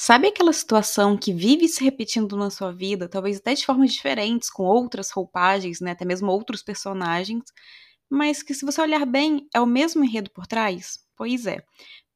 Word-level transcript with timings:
Sabe 0.00 0.28
aquela 0.28 0.52
situação 0.52 1.16
que 1.16 1.32
vive 1.32 1.66
se 1.66 1.82
repetindo 1.82 2.36
na 2.36 2.50
sua 2.50 2.70
vida, 2.70 3.08
talvez 3.08 3.38
até 3.38 3.52
de 3.52 3.66
formas 3.66 3.92
diferentes, 3.92 4.48
com 4.48 4.62
outras 4.62 5.10
roupagens, 5.10 5.80
né, 5.80 5.90
até 5.90 6.04
mesmo 6.04 6.30
outros 6.30 6.62
personagens, 6.62 7.42
mas 8.08 8.40
que 8.40 8.54
se 8.54 8.64
você 8.64 8.80
olhar 8.80 9.04
bem, 9.04 9.48
é 9.52 9.60
o 9.60 9.66
mesmo 9.66 10.04
enredo 10.04 10.30
por 10.30 10.46
trás? 10.46 11.04
Pois 11.16 11.46
é. 11.46 11.64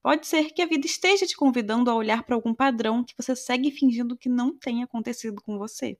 Pode 0.00 0.28
ser 0.28 0.52
que 0.52 0.62
a 0.62 0.66
vida 0.66 0.86
esteja 0.86 1.26
te 1.26 1.36
convidando 1.36 1.90
a 1.90 1.94
olhar 1.96 2.22
para 2.22 2.36
algum 2.36 2.54
padrão 2.54 3.02
que 3.02 3.14
você 3.18 3.34
segue 3.34 3.72
fingindo 3.72 4.16
que 4.16 4.28
não 4.28 4.56
tem 4.56 4.84
acontecido 4.84 5.42
com 5.42 5.58
você. 5.58 5.98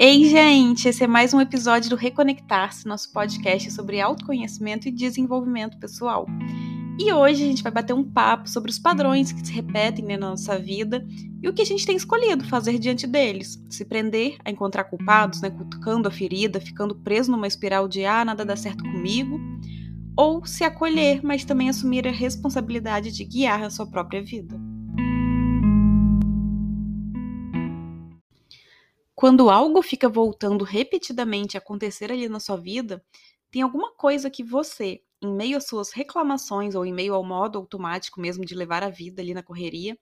Ei, 0.00 0.26
gente! 0.26 0.88
Esse 0.88 1.02
é 1.02 1.08
mais 1.08 1.34
um 1.34 1.40
episódio 1.40 1.90
do 1.90 1.96
Reconectar-se, 1.96 2.86
nosso 2.86 3.12
podcast 3.12 3.68
sobre 3.72 4.00
autoconhecimento 4.00 4.86
e 4.86 4.92
desenvolvimento 4.92 5.76
pessoal. 5.76 6.24
E 7.00 7.12
hoje 7.12 7.42
a 7.42 7.46
gente 7.46 7.64
vai 7.64 7.72
bater 7.72 7.94
um 7.94 8.04
papo 8.04 8.48
sobre 8.48 8.70
os 8.70 8.78
padrões 8.78 9.32
que 9.32 9.44
se 9.44 9.52
repetem 9.52 10.04
na 10.04 10.16
nossa 10.16 10.56
vida 10.56 11.04
e 11.42 11.48
o 11.48 11.52
que 11.52 11.62
a 11.62 11.64
gente 11.64 11.84
tem 11.84 11.96
escolhido 11.96 12.44
fazer 12.44 12.78
diante 12.78 13.08
deles. 13.08 13.60
Se 13.68 13.84
prender 13.84 14.36
a 14.44 14.52
encontrar 14.52 14.84
culpados, 14.84 15.40
né, 15.40 15.50
cutucando 15.50 16.06
a 16.06 16.12
ferida, 16.12 16.60
ficando 16.60 16.94
preso 16.94 17.32
numa 17.32 17.48
espiral 17.48 17.88
de 17.88 18.04
ah, 18.04 18.24
nada 18.24 18.44
dá 18.44 18.54
certo 18.54 18.84
comigo, 18.84 19.40
ou 20.16 20.46
se 20.46 20.62
acolher, 20.62 21.24
mas 21.24 21.44
também 21.44 21.68
assumir 21.68 22.06
a 22.06 22.12
responsabilidade 22.12 23.10
de 23.10 23.24
guiar 23.24 23.64
a 23.64 23.70
sua 23.70 23.86
própria 23.90 24.22
vida. 24.22 24.67
Quando 29.18 29.50
algo 29.50 29.82
fica 29.82 30.08
voltando 30.08 30.62
repetidamente 30.62 31.56
a 31.56 31.58
acontecer 31.58 32.12
ali 32.12 32.28
na 32.28 32.38
sua 32.38 32.56
vida, 32.56 33.04
tem 33.50 33.62
alguma 33.62 33.92
coisa 33.96 34.30
que 34.30 34.44
você, 34.44 35.02
em 35.20 35.34
meio 35.34 35.56
às 35.56 35.66
suas 35.66 35.90
reclamações 35.90 36.76
ou 36.76 36.86
em 36.86 36.92
meio 36.92 37.14
ao 37.14 37.24
modo 37.24 37.58
automático 37.58 38.20
mesmo 38.20 38.44
de 38.44 38.54
levar 38.54 38.84
a 38.84 38.88
vida 38.88 39.20
ali 39.20 39.34
na 39.34 39.42
correria, 39.42 39.98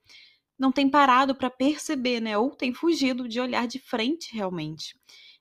não 0.58 0.70
tem 0.70 0.90
parado 0.90 1.34
para 1.34 1.48
perceber, 1.48 2.20
né? 2.20 2.36
Ou 2.36 2.50
tem 2.50 2.74
fugido 2.74 3.26
de 3.26 3.40
olhar 3.40 3.66
de 3.66 3.78
frente 3.78 4.34
realmente. 4.34 4.94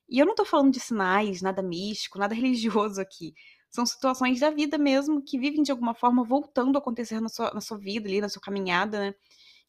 E 0.07 0.19
eu 0.19 0.25
não 0.25 0.35
tô 0.35 0.45
falando 0.45 0.71
de 0.71 0.79
sinais, 0.79 1.41
nada 1.41 1.61
místico, 1.61 2.17
nada 2.17 2.31
religioso 2.33 3.01
aqui. 3.01 3.33
São 3.69 3.85
situações 3.85 4.39
da 4.39 4.51
vida 4.51 4.77
mesmo 4.77 5.21
que 5.21 5.37
vivem 5.37 5.63
de 5.63 5.71
alguma 5.73 5.93
forma 5.93 6.23
voltando 6.23 6.77
a 6.77 6.79
acontecer 6.79 7.19
na 7.19 7.27
sua, 7.27 7.53
na 7.53 7.59
sua 7.59 7.77
vida 7.77 8.07
ali, 8.07 8.21
na 8.21 8.29
sua 8.29 8.41
caminhada, 8.41 8.99
né? 8.99 9.15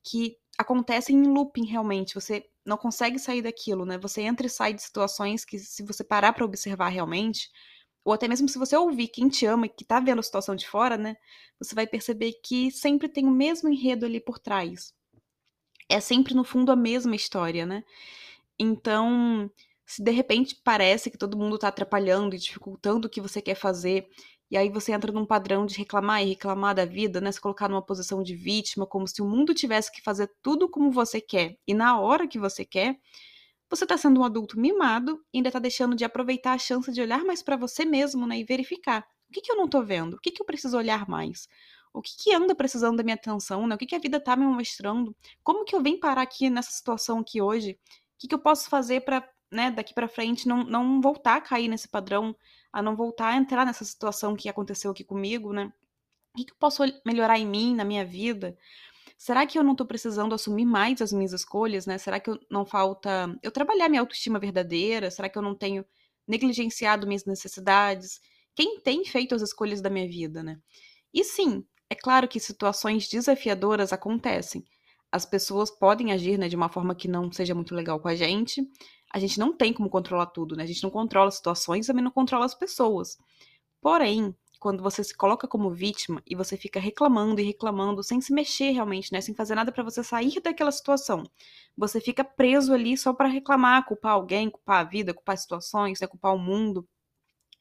Que 0.04 0.36
acontecem 0.56 1.16
em 1.16 1.26
looping 1.26 1.64
realmente. 1.66 2.14
Você 2.14 2.48
não 2.66 2.76
consegue 2.76 3.18
sair 3.18 3.42
daquilo, 3.42 3.86
né? 3.86 3.98
Você 3.98 4.22
entra 4.22 4.46
e 4.46 4.50
sai 4.50 4.74
de 4.74 4.82
situações 4.82 5.44
que, 5.44 5.58
se 5.58 5.82
você 5.84 6.04
parar 6.04 6.32
para 6.32 6.44
observar 6.44 6.88
realmente, 6.88 7.48
ou 8.04 8.12
até 8.12 8.28
mesmo 8.28 8.48
se 8.48 8.58
você 8.58 8.76
ouvir 8.76 9.08
quem 9.08 9.28
te 9.28 9.46
ama 9.46 9.66
e 9.66 9.68
que 9.68 9.84
tá 9.84 10.00
vendo 10.00 10.20
a 10.20 10.22
situação 10.22 10.54
de 10.56 10.68
fora, 10.68 10.96
né? 10.96 11.16
Você 11.58 11.74
vai 11.74 11.86
perceber 11.86 12.32
que 12.44 12.70
sempre 12.70 13.08
tem 13.08 13.26
o 13.26 13.30
mesmo 13.30 13.68
enredo 13.68 14.06
ali 14.06 14.20
por 14.20 14.38
trás. 14.38 14.92
É 15.88 16.00
sempre, 16.00 16.34
no 16.34 16.44
fundo, 16.44 16.72
a 16.72 16.76
mesma 16.76 17.16
história, 17.16 17.66
né? 17.66 17.84
Então, 18.58 19.50
se 19.86 20.02
de 20.02 20.10
repente 20.10 20.60
parece 20.64 21.10
que 21.10 21.18
todo 21.18 21.38
mundo 21.38 21.58
tá 21.58 21.68
atrapalhando 21.68 22.34
e 22.34 22.38
dificultando 22.38 23.06
o 23.06 23.10
que 23.10 23.20
você 23.20 23.42
quer 23.42 23.54
fazer, 23.54 24.08
e 24.50 24.56
aí 24.56 24.68
você 24.70 24.92
entra 24.92 25.10
num 25.12 25.26
padrão 25.26 25.66
de 25.66 25.76
reclamar 25.76 26.22
e 26.22 26.28
reclamar 26.30 26.74
da 26.74 26.84
vida, 26.84 27.20
né? 27.20 27.32
Se 27.32 27.40
colocar 27.40 27.68
numa 27.68 27.82
posição 27.82 28.22
de 28.22 28.34
vítima, 28.34 28.86
como 28.86 29.06
se 29.06 29.20
o 29.20 29.26
mundo 29.26 29.52
tivesse 29.54 29.90
que 29.90 30.00
fazer 30.02 30.30
tudo 30.42 30.68
como 30.68 30.90
você 30.90 31.20
quer 31.20 31.56
e 31.66 31.74
na 31.74 31.98
hora 32.00 32.28
que 32.28 32.38
você 32.38 32.64
quer. 32.64 32.98
Você 33.68 33.84
está 33.84 33.98
sendo 33.98 34.20
um 34.20 34.24
adulto 34.24 34.58
mimado 34.60 35.20
e 35.34 35.38
ainda 35.38 35.48
está 35.48 35.58
deixando 35.58 35.96
de 35.96 36.04
aproveitar 36.04 36.52
a 36.52 36.58
chance 36.58 36.92
de 36.92 37.00
olhar 37.00 37.24
mais 37.24 37.42
para 37.42 37.56
você 37.56 37.84
mesmo, 37.84 38.24
né? 38.26 38.38
E 38.38 38.44
verificar 38.44 39.04
o 39.28 39.32
que, 39.32 39.40
que 39.40 39.50
eu 39.50 39.56
não 39.56 39.64
estou 39.64 39.84
vendo, 39.84 40.14
o 40.14 40.20
que, 40.20 40.30
que 40.30 40.40
eu 40.40 40.46
preciso 40.46 40.76
olhar 40.76 41.08
mais, 41.08 41.48
o 41.92 42.00
que, 42.00 42.12
que 42.16 42.32
anda 42.32 42.54
precisando 42.54 42.96
da 42.96 43.02
minha 43.02 43.16
atenção, 43.16 43.66
né? 43.66 43.74
O 43.74 43.78
que, 43.78 43.86
que 43.86 43.94
a 43.94 43.98
vida 43.98 44.18
está 44.18 44.36
me 44.36 44.46
mostrando, 44.46 45.16
como 45.42 45.64
que 45.64 45.74
eu 45.74 45.82
venho 45.82 45.98
parar 45.98 46.22
aqui 46.22 46.48
nessa 46.48 46.70
situação 46.70 47.18
aqui 47.18 47.42
hoje, 47.42 47.72
o 47.72 48.18
que, 48.18 48.28
que 48.28 48.34
eu 48.34 48.38
posso 48.38 48.68
fazer 48.68 49.00
para, 49.00 49.28
né? 49.50 49.70
Daqui 49.70 49.94
para 49.94 50.08
frente 50.08 50.48
não, 50.48 50.64
não 50.64 51.00
voltar 51.00 51.36
a 51.36 51.40
cair 51.40 51.68
nesse 51.68 51.88
padrão 51.88 52.34
a 52.72 52.82
não 52.82 52.94
voltar 52.94 53.28
a 53.28 53.36
entrar 53.36 53.64
nessa 53.64 53.84
situação 53.84 54.36
que 54.36 54.48
aconteceu 54.48 54.90
aqui 54.90 55.02
comigo, 55.02 55.52
né? 55.52 55.72
O 56.34 56.44
que, 56.44 56.50
eu 56.50 56.56
posso 56.58 56.82
melhorar 57.06 57.38
em 57.38 57.46
mim, 57.46 57.74
na 57.74 57.84
minha 57.84 58.04
vida? 58.04 58.56
Será 59.16 59.46
que 59.46 59.58
eu 59.58 59.62
não 59.62 59.72
estou 59.72 59.86
precisando 59.86 60.34
assumir 60.34 60.66
mais 60.66 61.00
as 61.00 61.10
minhas 61.10 61.32
escolhas, 61.32 61.86
né? 61.86 61.96
Será 61.96 62.20
que 62.20 62.28
eu, 62.28 62.38
não 62.50 62.66
falta 62.66 63.34
eu 63.42 63.50
trabalhar 63.50 63.88
minha 63.88 64.02
autoestima 64.02 64.38
verdadeira? 64.38 65.10
Será 65.10 65.28
que 65.28 65.38
eu 65.38 65.42
não 65.42 65.54
tenho 65.54 65.86
negligenciado 66.28 67.06
minhas 67.06 67.24
necessidades? 67.24 68.20
Quem 68.54 68.78
tem 68.80 69.04
feito 69.04 69.34
as 69.34 69.40
escolhas 69.40 69.80
da 69.80 69.88
minha 69.88 70.06
vida, 70.06 70.42
né? 70.42 70.58
E 71.14 71.24
sim, 71.24 71.64
é 71.88 71.94
claro 71.94 72.28
que 72.28 72.38
situações 72.38 73.08
desafiadoras 73.08 73.92
acontecem. 73.92 74.64
As 75.10 75.24
pessoas 75.24 75.70
podem 75.70 76.12
agir 76.12 76.38
né, 76.38 76.48
de 76.48 76.56
uma 76.56 76.68
forma 76.68 76.94
que 76.94 77.08
não 77.08 77.32
seja 77.32 77.54
muito 77.54 77.74
legal 77.74 77.98
com 78.00 78.08
a 78.08 78.14
gente, 78.14 78.68
a 79.12 79.18
gente 79.18 79.38
não 79.38 79.52
tem 79.56 79.72
como 79.72 79.88
controlar 79.90 80.26
tudo, 80.26 80.56
né? 80.56 80.64
A 80.64 80.66
gente 80.66 80.82
não 80.82 80.90
controla 80.90 81.30
situações, 81.30 81.86
também 81.86 82.04
não 82.04 82.10
controla 82.10 82.44
as 82.46 82.54
pessoas. 82.54 83.18
Porém, 83.80 84.34
quando 84.60 84.82
você 84.82 85.04
se 85.04 85.16
coloca 85.16 85.46
como 85.48 85.70
vítima 85.70 86.22
e 86.26 86.34
você 86.34 86.56
fica 86.56 86.80
reclamando 86.80 87.40
e 87.40 87.44
reclamando 87.44 88.02
sem 88.02 88.20
se 88.20 88.32
mexer 88.32 88.70
realmente, 88.72 89.12
né, 89.12 89.20
sem 89.20 89.34
fazer 89.34 89.54
nada 89.54 89.70
para 89.72 89.84
você 89.84 90.02
sair 90.04 90.40
daquela 90.40 90.72
situação, 90.72 91.24
você 91.76 92.00
fica 92.00 92.24
preso 92.24 92.72
ali 92.74 92.96
só 92.96 93.12
para 93.12 93.28
reclamar, 93.28 93.84
culpar 93.86 94.12
alguém, 94.12 94.50
culpar 94.50 94.80
a 94.80 94.84
vida, 94.84 95.14
culpar 95.14 95.36
situações, 95.38 96.00
né, 96.00 96.06
culpar 96.06 96.34
o 96.34 96.38
mundo. 96.38 96.88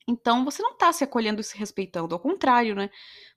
Então 0.07 0.45
você 0.45 0.61
não 0.61 0.73
está 0.73 0.93
se 0.93 1.03
acolhendo 1.03 1.41
e 1.41 1.43
se 1.43 1.57
respeitando, 1.57 2.13
ao 2.13 2.19
contrário, 2.19 2.75
né? 2.75 2.89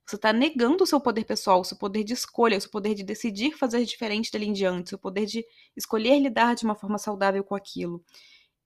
Você 0.06 0.16
está 0.16 0.32
negando 0.32 0.84
o 0.84 0.86
seu 0.86 1.00
poder 1.00 1.24
pessoal, 1.24 1.60
o 1.60 1.64
seu 1.64 1.78
poder 1.78 2.04
de 2.04 2.12
escolha, 2.12 2.58
o 2.58 2.60
seu 2.60 2.70
poder 2.70 2.94
de 2.94 3.02
decidir 3.02 3.52
fazer 3.56 3.84
diferente 3.84 4.30
dali 4.30 4.46
em 4.46 4.52
diante, 4.52 4.86
o 4.86 4.88
seu 4.90 4.98
poder 4.98 5.26
de 5.26 5.44
escolher 5.76 6.18
lidar 6.18 6.54
de 6.54 6.64
uma 6.64 6.74
forma 6.74 6.98
saudável 6.98 7.42
com 7.42 7.54
aquilo. 7.54 8.02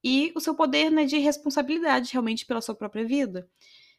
E 0.04 0.32
o 0.36 0.40
seu 0.40 0.54
poder 0.54 0.90
né, 0.90 1.04
de 1.04 1.18
responsabilidade 1.18 2.12
realmente 2.12 2.46
pela 2.46 2.60
sua 2.60 2.74
própria 2.74 3.04
vida. 3.04 3.48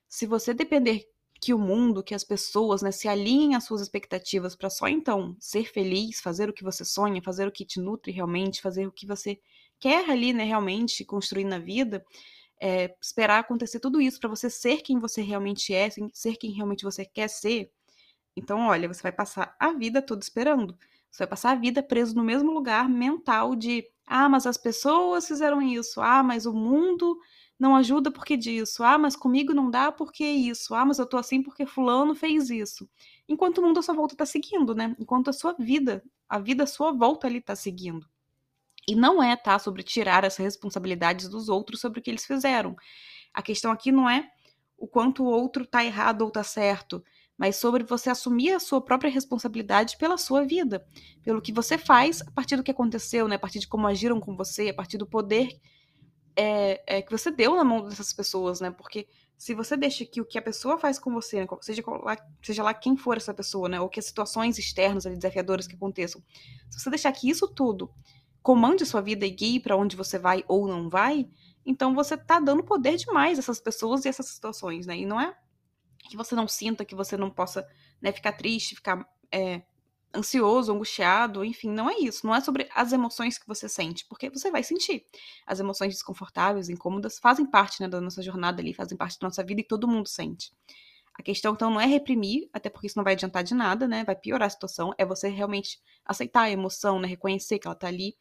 Se 0.10 0.26
você 0.26 0.54
depender 0.54 1.06
que 1.42 1.54
o 1.54 1.60
mundo, 1.60 2.04
que 2.04 2.16
as 2.16 2.24
pessoas 2.24 2.82
né, 2.82 2.92
se 2.92 3.08
alinhem 3.08 3.56
às 3.56 3.66
suas 3.66 3.82
expectativas 3.82 4.56
para 4.56 4.70
só 4.70 4.88
então 4.88 5.36
ser 5.40 5.66
feliz, 5.66 6.22
fazer 6.22 6.50
o 6.50 6.54
que 6.54 6.64
você 6.64 6.86
sonha, 6.86 7.22
fazer 7.22 7.48
o 7.48 7.52
que 7.52 7.66
te 7.66 7.82
nutre 7.82 8.14
realmente, 8.14 8.62
fazer 8.62 8.88
o 8.88 8.92
que 8.92 9.06
você 9.06 9.38
quer 9.80 10.10
ali, 10.10 10.32
né, 10.32 10.46
realmente 10.46 11.04
construir 11.04 11.44
na 11.44 11.60
vida, 11.60 12.06
é, 12.62 12.96
esperar 13.02 13.40
acontecer 13.40 13.80
tudo 13.80 14.02
isso 14.02 14.20
para 14.20 14.30
você 14.30 14.50
ser 14.50 14.82
quem 14.82 15.00
você 15.00 15.22
realmente 15.22 15.74
é, 15.74 15.90
ser 16.14 16.38
quem 16.38 16.52
realmente 16.52 16.84
você 16.84 17.06
quer 17.06 17.30
ser, 17.30 17.72
então, 18.36 18.68
olha, 18.68 18.88
você 18.88 19.02
vai 19.02 19.12
passar 19.12 19.56
a 19.60 19.72
vida 19.74 20.02
toda 20.02 20.22
esperando. 20.22 20.78
Você 21.12 21.20
vai 21.20 21.28
passar 21.28 21.52
a 21.52 21.56
vida 21.56 21.84
preso 21.84 22.16
no 22.16 22.24
mesmo 22.24 22.52
lugar 22.52 22.90
mental 22.90 23.56
de 23.56 23.86
ah, 24.08 24.28
mas 24.28 24.46
as 24.48 24.58
pessoas 24.58 25.28
fizeram 25.28 25.62
isso, 25.62 26.02
ah, 26.02 26.24
mas 26.24 26.46
o 26.46 26.54
mundo 26.54 27.18
não 27.58 27.76
ajuda 27.76 28.12
porque 28.12 28.36
disso, 28.36 28.84
ah, 28.84 28.98
mas 28.98 29.16
comigo 29.16 29.54
não 29.54 29.70
dá 29.70 29.92
porque 29.92 30.26
isso, 30.26 30.76
ah, 30.76 30.84
mas 30.86 31.00
eu 31.00 31.06
tô 31.06 31.18
assim 31.18 31.42
porque 31.42 31.66
fulano 31.66 32.16
fez 32.16 32.50
isso. 32.50 32.90
Enquanto 33.30 33.60
o 33.60 33.62
mundo 33.62 33.80
à 33.80 33.84
sua 33.84 33.96
volta 33.96 34.16
tá 34.16 34.26
seguindo, 34.26 34.76
né? 34.76 34.96
Enquanto 35.00 35.30
a 35.30 35.34
sua 35.34 35.54
vida, 35.54 36.04
a 36.28 36.40
vida 36.40 36.64
à 36.64 36.68
sua 36.68 36.92
volta 36.92 37.28
ali 37.28 37.40
tá 37.40 37.56
seguindo. 37.56 38.06
E 38.88 38.96
não 38.96 39.24
é, 39.24 39.36
tá, 39.36 39.58
sobre 39.60 39.82
tirar 39.84 40.26
as 40.26 40.36
responsabilidades 40.38 41.30
dos 41.30 41.48
outros 41.48 41.80
sobre 41.80 42.00
o 42.00 42.04
que 42.04 42.12
eles 42.12 42.26
fizeram. 42.26 42.76
A 43.34 43.42
questão 43.42 43.72
aqui 43.72 43.92
não 43.92 44.10
é 44.10 44.30
o 44.78 44.88
quanto 44.88 45.24
o 45.24 45.28
outro 45.28 45.66
tá 45.66 45.84
errado 45.84 46.24
ou 46.24 46.32
tá 46.32 46.44
certo, 46.44 47.04
mas 47.38 47.56
sobre 47.56 47.84
você 47.84 48.10
assumir 48.10 48.52
a 48.52 48.60
sua 48.60 48.82
própria 48.82 49.10
responsabilidade 49.10 49.98
pela 49.98 50.18
sua 50.18 50.46
vida, 50.46 50.86
pelo 51.24 51.42
que 51.42 51.52
você 51.52 51.78
faz 51.78 52.22
a 52.22 52.32
partir 52.32 52.58
do 52.58 52.64
que 52.64 52.72
aconteceu, 52.72 53.28
né? 53.28 53.36
A 53.36 53.40
partir 53.40 53.60
de 53.60 53.68
como 53.68 53.88
agiram 53.88 54.20
com 54.20 54.36
você, 54.36 54.70
a 54.70 54.74
partir 54.74 54.98
do 54.98 55.08
poder 55.08 55.50
é, 56.36 56.98
é, 56.98 57.02
que 57.02 57.12
você 57.12 57.32
deu 57.32 57.56
na 57.56 57.64
mão 57.64 57.88
dessas 57.88 58.14
pessoas, 58.14 58.60
né? 58.60 58.72
Porque 58.72 59.08
se 59.38 59.54
você 59.54 59.76
deixa 59.76 60.06
que 60.06 60.22
o 60.22 60.26
que 60.26 60.38
a 60.38 60.42
pessoa 60.42 60.78
faz 60.78 61.00
com 61.00 61.12
você, 61.12 61.42
né, 61.42 61.48
seja, 61.62 61.84
lá, 61.86 62.18
seja 62.42 62.64
lá 62.64 62.74
quem 62.74 62.96
for 62.96 63.18
essa 63.18 63.34
pessoa, 63.34 63.68
né? 63.68 63.80
Ou 63.80 63.90
que 63.90 64.00
as 64.00 64.06
situações 64.06 64.58
externas, 64.58 65.06
ali, 65.06 65.16
desafiadoras 65.16 65.68
que 65.68 65.76
aconteçam, 65.76 66.22
se 66.70 66.80
você 66.80 66.90
deixar 66.90 67.12
que 67.12 67.30
isso 67.30 67.48
tudo 67.48 67.92
comande 68.44 68.86
sua 68.86 69.02
vida 69.02 69.26
e 69.26 69.32
guie 69.32 69.60
para 69.60 69.78
onde 69.78 69.96
você 69.96 70.20
vai 70.20 70.44
ou 70.48 70.68
não 70.68 70.90
vai, 70.90 71.28
então 71.66 71.96
você 71.96 72.18
tá 72.18 72.40
dando 72.40 72.64
poder 72.64 72.98
demais 72.98 73.40
a 73.40 73.42
essas 73.42 73.60
pessoas 73.60 74.04
e 74.04 74.10
essas 74.10 74.28
situações, 74.28 74.86
né? 74.86 74.98
E 74.98 75.06
não 75.06 75.20
é 75.20 75.34
que 76.10 76.18
você 76.18 76.36
não 76.36 76.48
sinta, 76.48 76.84
que 76.84 76.94
você 76.94 77.16
não 77.16 77.30
possa 77.32 77.66
né, 78.02 78.12
ficar 78.12 78.34
triste, 78.34 78.76
ficar 78.76 79.08
é, 79.32 79.64
ansioso, 80.14 80.72
angustiado, 80.72 81.44
enfim, 81.44 81.70
não 81.70 81.90
é 81.90 81.98
isso. 81.98 82.28
Não 82.28 82.36
é 82.36 82.42
sobre 82.42 82.70
as 82.76 82.92
emoções 82.92 83.38
que 83.38 83.48
você 83.48 83.68
sente, 83.68 84.06
porque 84.08 84.30
você 84.30 84.52
vai 84.52 84.62
sentir. 84.62 85.06
As 85.48 85.60
emoções 85.60 85.94
desconfortáveis, 85.94 86.70
incômodas, 86.70 87.20
fazem 87.20 87.46
parte 87.46 87.82
né, 87.82 87.88
da 87.88 88.02
nossa 88.02 88.22
jornada 88.22 88.62
ali, 88.62 88.74
fazem 88.74 88.98
parte 88.98 89.18
da 89.20 89.28
nossa 89.28 89.44
vida 89.44 89.62
e 89.62 89.64
todo 89.64 89.88
mundo 89.88 90.08
sente. 90.08 90.52
A 91.18 91.24
questão, 91.24 91.54
então, 91.54 91.70
não 91.70 91.80
é 91.80 91.86
reprimir, 91.86 92.50
até 92.52 92.70
porque 92.70 92.88
isso 92.88 92.98
não 92.98 93.04
vai 93.04 93.14
adiantar 93.14 93.44
de 93.44 93.54
nada, 93.54 93.88
né? 93.88 94.04
Vai 94.04 94.16
piorar 94.16 94.48
a 94.48 94.50
situação. 94.50 94.94
É 94.98 95.06
você 95.06 95.30
realmente 95.30 95.80
aceitar 96.06 96.44
a 96.44 96.52
emoção, 96.52 97.00
né? 97.00 97.08
Reconhecer 97.08 97.60
que 97.60 97.68
ela 97.68 97.76
tá 97.76 97.88
ali. 97.88 98.16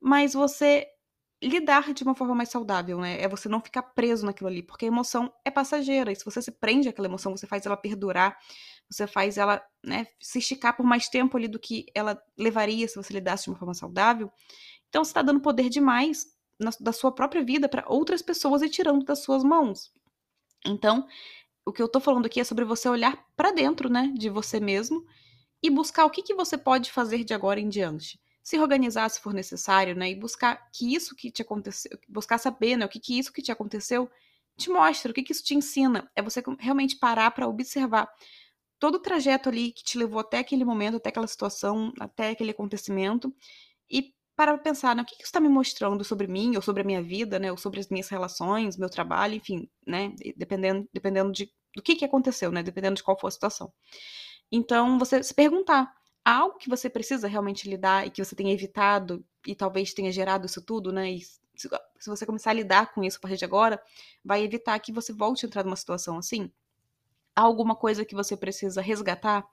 Mas 0.00 0.34
você 0.34 0.86
lidar 1.42 1.92
de 1.94 2.02
uma 2.02 2.14
forma 2.14 2.34
mais 2.34 2.48
saudável, 2.50 2.98
né? 2.98 3.20
É 3.20 3.28
você 3.28 3.48
não 3.48 3.60
ficar 3.60 3.82
preso 3.82 4.26
naquilo 4.26 4.48
ali, 4.48 4.62
porque 4.62 4.84
a 4.84 4.88
emoção 4.88 5.32
é 5.44 5.50
passageira, 5.50 6.10
e 6.10 6.16
se 6.16 6.24
você 6.24 6.42
se 6.42 6.50
prende 6.50 6.88
àquela 6.88 7.06
emoção, 7.06 7.36
você 7.36 7.46
faz 7.46 7.64
ela 7.64 7.76
perdurar, 7.76 8.36
você 8.90 9.06
faz 9.06 9.38
ela, 9.38 9.62
né, 9.84 10.06
se 10.20 10.38
esticar 10.38 10.76
por 10.76 10.84
mais 10.84 11.08
tempo 11.08 11.36
ali 11.36 11.46
do 11.46 11.58
que 11.58 11.86
ela 11.94 12.20
levaria 12.36 12.88
se 12.88 12.96
você 12.96 13.12
lidasse 13.12 13.44
de 13.44 13.50
uma 13.50 13.58
forma 13.58 13.74
saudável. 13.74 14.32
Então 14.88 15.04
você 15.04 15.10
está 15.10 15.22
dando 15.22 15.40
poder 15.40 15.68
demais 15.68 16.26
na, 16.58 16.70
da 16.80 16.92
sua 16.92 17.12
própria 17.12 17.44
vida 17.44 17.68
para 17.68 17.84
outras 17.86 18.22
pessoas 18.22 18.62
e 18.62 18.68
tirando 18.68 19.04
das 19.04 19.22
suas 19.22 19.44
mãos. 19.44 19.92
Então, 20.66 21.06
o 21.68 21.72
que 21.72 21.82
eu 21.82 21.88
tô 21.88 22.00
falando 22.00 22.26
aqui 22.26 22.40
é 22.40 22.44
sobre 22.44 22.64
você 22.64 22.88
olhar 22.88 23.24
para 23.36 23.52
dentro, 23.52 23.88
né, 23.88 24.12
de 24.16 24.28
você 24.30 24.58
mesmo 24.60 25.04
e 25.62 25.70
buscar 25.70 26.04
o 26.06 26.10
que, 26.10 26.22
que 26.22 26.34
você 26.34 26.56
pode 26.56 26.90
fazer 26.90 27.24
de 27.24 27.34
agora 27.34 27.60
em 27.60 27.68
diante 27.68 28.20
se 28.48 28.58
organizar 28.58 29.10
se 29.10 29.20
for 29.20 29.34
necessário, 29.34 29.94
né? 29.94 30.10
E 30.10 30.14
buscar 30.14 30.70
que 30.72 30.94
isso 30.94 31.14
que 31.14 31.30
te 31.30 31.42
aconteceu, 31.42 31.98
buscar 32.08 32.38
saber, 32.38 32.78
né? 32.78 32.86
O 32.86 32.88
que, 32.88 32.98
que 32.98 33.18
isso 33.18 33.30
que 33.30 33.42
te 33.42 33.52
aconteceu 33.52 34.10
te 34.56 34.70
mostra, 34.70 35.10
o 35.10 35.14
que, 35.14 35.22
que 35.22 35.32
isso 35.32 35.44
te 35.44 35.54
ensina. 35.54 36.10
É 36.16 36.22
você 36.22 36.42
realmente 36.58 36.96
parar 36.96 37.30
para 37.32 37.46
observar 37.46 38.08
todo 38.78 38.94
o 38.94 39.00
trajeto 39.00 39.50
ali 39.50 39.70
que 39.70 39.84
te 39.84 39.98
levou 39.98 40.20
até 40.20 40.38
aquele 40.38 40.64
momento, 40.64 40.96
até 40.96 41.10
aquela 41.10 41.26
situação, 41.26 41.92
até 42.00 42.30
aquele 42.30 42.52
acontecimento, 42.52 43.34
e 43.90 44.14
parar 44.38 44.54
para 44.54 44.62
pensar, 44.62 44.94
né? 44.94 45.02
O 45.02 45.04
que, 45.04 45.16
que 45.16 45.22
isso 45.22 45.30
está 45.30 45.40
me 45.40 45.48
mostrando 45.48 46.04
sobre 46.04 46.28
mim, 46.28 46.54
ou 46.54 46.62
sobre 46.62 46.82
a 46.82 46.84
minha 46.84 47.02
vida, 47.02 47.40
né? 47.40 47.50
Ou 47.50 47.58
sobre 47.58 47.80
as 47.80 47.88
minhas 47.88 48.08
relações, 48.08 48.76
meu 48.76 48.88
trabalho, 48.88 49.34
enfim, 49.34 49.68
né? 49.84 50.14
Dependendo, 50.36 50.88
dependendo 50.92 51.32
de, 51.32 51.52
do 51.74 51.82
que, 51.82 51.96
que 51.96 52.04
aconteceu, 52.04 52.52
né? 52.52 52.62
Dependendo 52.62 52.94
de 52.94 53.02
qual 53.02 53.18
for 53.18 53.26
a 53.26 53.32
situação. 53.32 53.72
Então, 54.52 54.96
você 54.96 55.20
se 55.24 55.34
perguntar 55.34 55.92
há 56.24 56.36
algo 56.36 56.56
que 56.56 56.68
você 56.68 56.88
precisa 56.88 57.26
realmente 57.26 57.68
lidar 57.68 58.06
e 58.06 58.10
que 58.10 58.24
você 58.24 58.36
tenha 58.36 58.52
evitado 58.52 59.24
e 59.44 59.56
talvez 59.56 59.92
tenha 59.92 60.12
gerado 60.12 60.46
isso 60.46 60.62
tudo, 60.62 60.92
né? 60.92 61.10
E 61.10 61.20
se, 61.56 61.68
você 62.06 62.24
começar 62.24 62.50
a 62.50 62.54
lidar 62.54 62.94
com 62.94 63.02
isso 63.02 63.18
a 63.18 63.20
partir 63.20 63.38
de 63.38 63.44
agora, 63.44 63.82
vai 64.24 64.44
evitar 64.44 64.78
que 64.78 64.92
você 64.92 65.12
volte 65.12 65.44
a 65.44 65.48
entrar 65.48 65.64
numa 65.64 65.74
situação 65.74 66.16
assim. 66.16 66.48
Há 67.38 67.42
alguma 67.42 67.76
coisa 67.76 68.04
que 68.04 68.16
você 68.16 68.36
precisa 68.36 68.80
resgatar? 68.82 69.46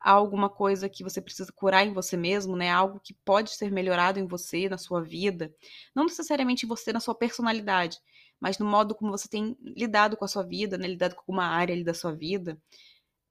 Há 0.00 0.10
alguma 0.10 0.50
coisa 0.50 0.88
que 0.88 1.04
você 1.04 1.20
precisa 1.20 1.52
curar 1.52 1.86
em 1.86 1.92
você 1.92 2.16
mesmo, 2.16 2.56
né? 2.56 2.68
Algo 2.68 2.98
que 2.98 3.14
pode 3.14 3.50
ser 3.50 3.70
melhorado 3.70 4.18
em 4.18 4.26
você, 4.26 4.68
na 4.68 4.76
sua 4.76 5.00
vida. 5.00 5.54
Não 5.94 6.02
necessariamente 6.02 6.66
em 6.66 6.68
você, 6.68 6.92
na 6.92 6.98
sua 6.98 7.14
personalidade, 7.14 7.96
mas 8.40 8.58
no 8.58 8.66
modo 8.66 8.92
como 8.92 9.12
você 9.12 9.28
tem 9.28 9.56
lidado 9.60 10.16
com 10.16 10.24
a 10.24 10.28
sua 10.28 10.42
vida, 10.42 10.76
né? 10.76 10.88
Lidado 10.88 11.14
com 11.14 11.20
alguma 11.20 11.44
área 11.44 11.72
ali 11.72 11.84
da 11.84 11.94
sua 11.94 12.12
vida 12.12 12.60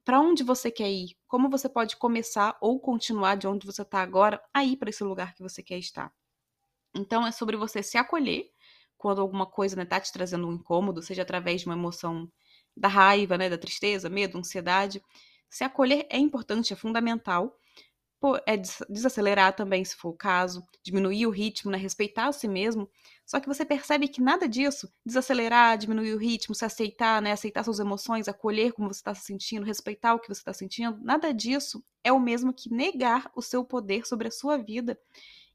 para 0.06 0.22
onde 0.22 0.42
você 0.42 0.72
quer 0.72 0.90
ir, 0.90 1.18
como 1.28 1.50
você 1.50 1.68
pode 1.68 1.98
começar 1.98 2.58
ou 2.62 2.80
continuar 2.80 3.36
de 3.36 3.46
onde 3.46 3.66
você 3.66 3.82
está 3.82 4.02
agora 4.02 4.42
a 4.54 4.64
ir 4.64 4.78
para 4.78 4.90
esse 4.90 5.04
lugar 5.04 5.36
que 5.36 5.44
você 5.44 5.62
quer 5.62 5.80
estar. 5.80 6.14
Então 6.96 7.28
é 7.28 7.32
sobre 7.34 7.58
você 7.58 7.84
se 7.84 7.98
acolher 7.98 8.50
quando 8.98 9.22
alguma 9.22 9.46
coisa 9.46 9.76
está 9.76 9.84
né, 9.84 9.90
tá 9.90 10.00
te 10.00 10.14
trazendo 10.14 10.48
um 10.48 10.54
incômodo, 10.54 11.02
seja 11.02 11.24
através 11.24 11.62
de 11.62 11.68
uma 11.68 11.76
emoção 11.76 12.32
da 12.78 12.88
raiva, 12.88 13.38
né, 13.38 13.50
da 13.50 13.58
tristeza, 13.58 14.10
medo, 14.10 14.38
ansiedade. 14.38 15.02
Se 15.50 15.64
acolher 15.64 16.06
é 16.10 16.18
importante, 16.18 16.74
é 16.74 16.76
fundamental, 16.76 17.58
é 18.48 18.58
desacelerar 18.90 19.56
também, 19.56 19.86
se 19.86 19.96
for 19.96 20.10
o 20.10 20.18
caso, 20.18 20.64
diminuir 20.84 21.28
o 21.28 21.30
ritmo, 21.30 21.70
né, 21.72 21.78
respeitar 21.78 22.28
a 22.28 22.32
si 22.32 22.48
mesmo. 22.48 22.90
Só 23.26 23.40
que 23.40 23.48
você 23.48 23.64
percebe 23.64 24.08
que 24.08 24.22
nada 24.22 24.48
disso, 24.50 24.92
desacelerar, 25.06 25.78
diminuir 25.78 26.14
o 26.14 26.18
ritmo, 26.18 26.56
se 26.56 26.66
aceitar, 26.66 27.22
né, 27.22 27.32
aceitar 27.32 27.64
suas 27.64 27.80
emoções, 27.80 28.28
acolher 28.28 28.74
como 28.74 28.92
você 28.92 29.00
está 29.00 29.14
se 29.14 29.26
sentindo, 29.26 29.66
respeitar 29.66 30.16
o 30.16 30.20
que 30.20 30.28
você 30.28 30.42
está 30.42 30.54
sentindo, 30.54 30.98
nada 31.04 31.32
disso 31.34 31.84
é 32.04 32.12
o 32.12 32.20
mesmo 32.20 32.54
que 32.54 32.74
negar 32.74 33.30
o 33.36 33.42
seu 33.42 33.64
poder 33.64 34.06
sobre 34.08 34.28
a 34.30 34.32
sua 34.32 34.58
vida 34.58 34.98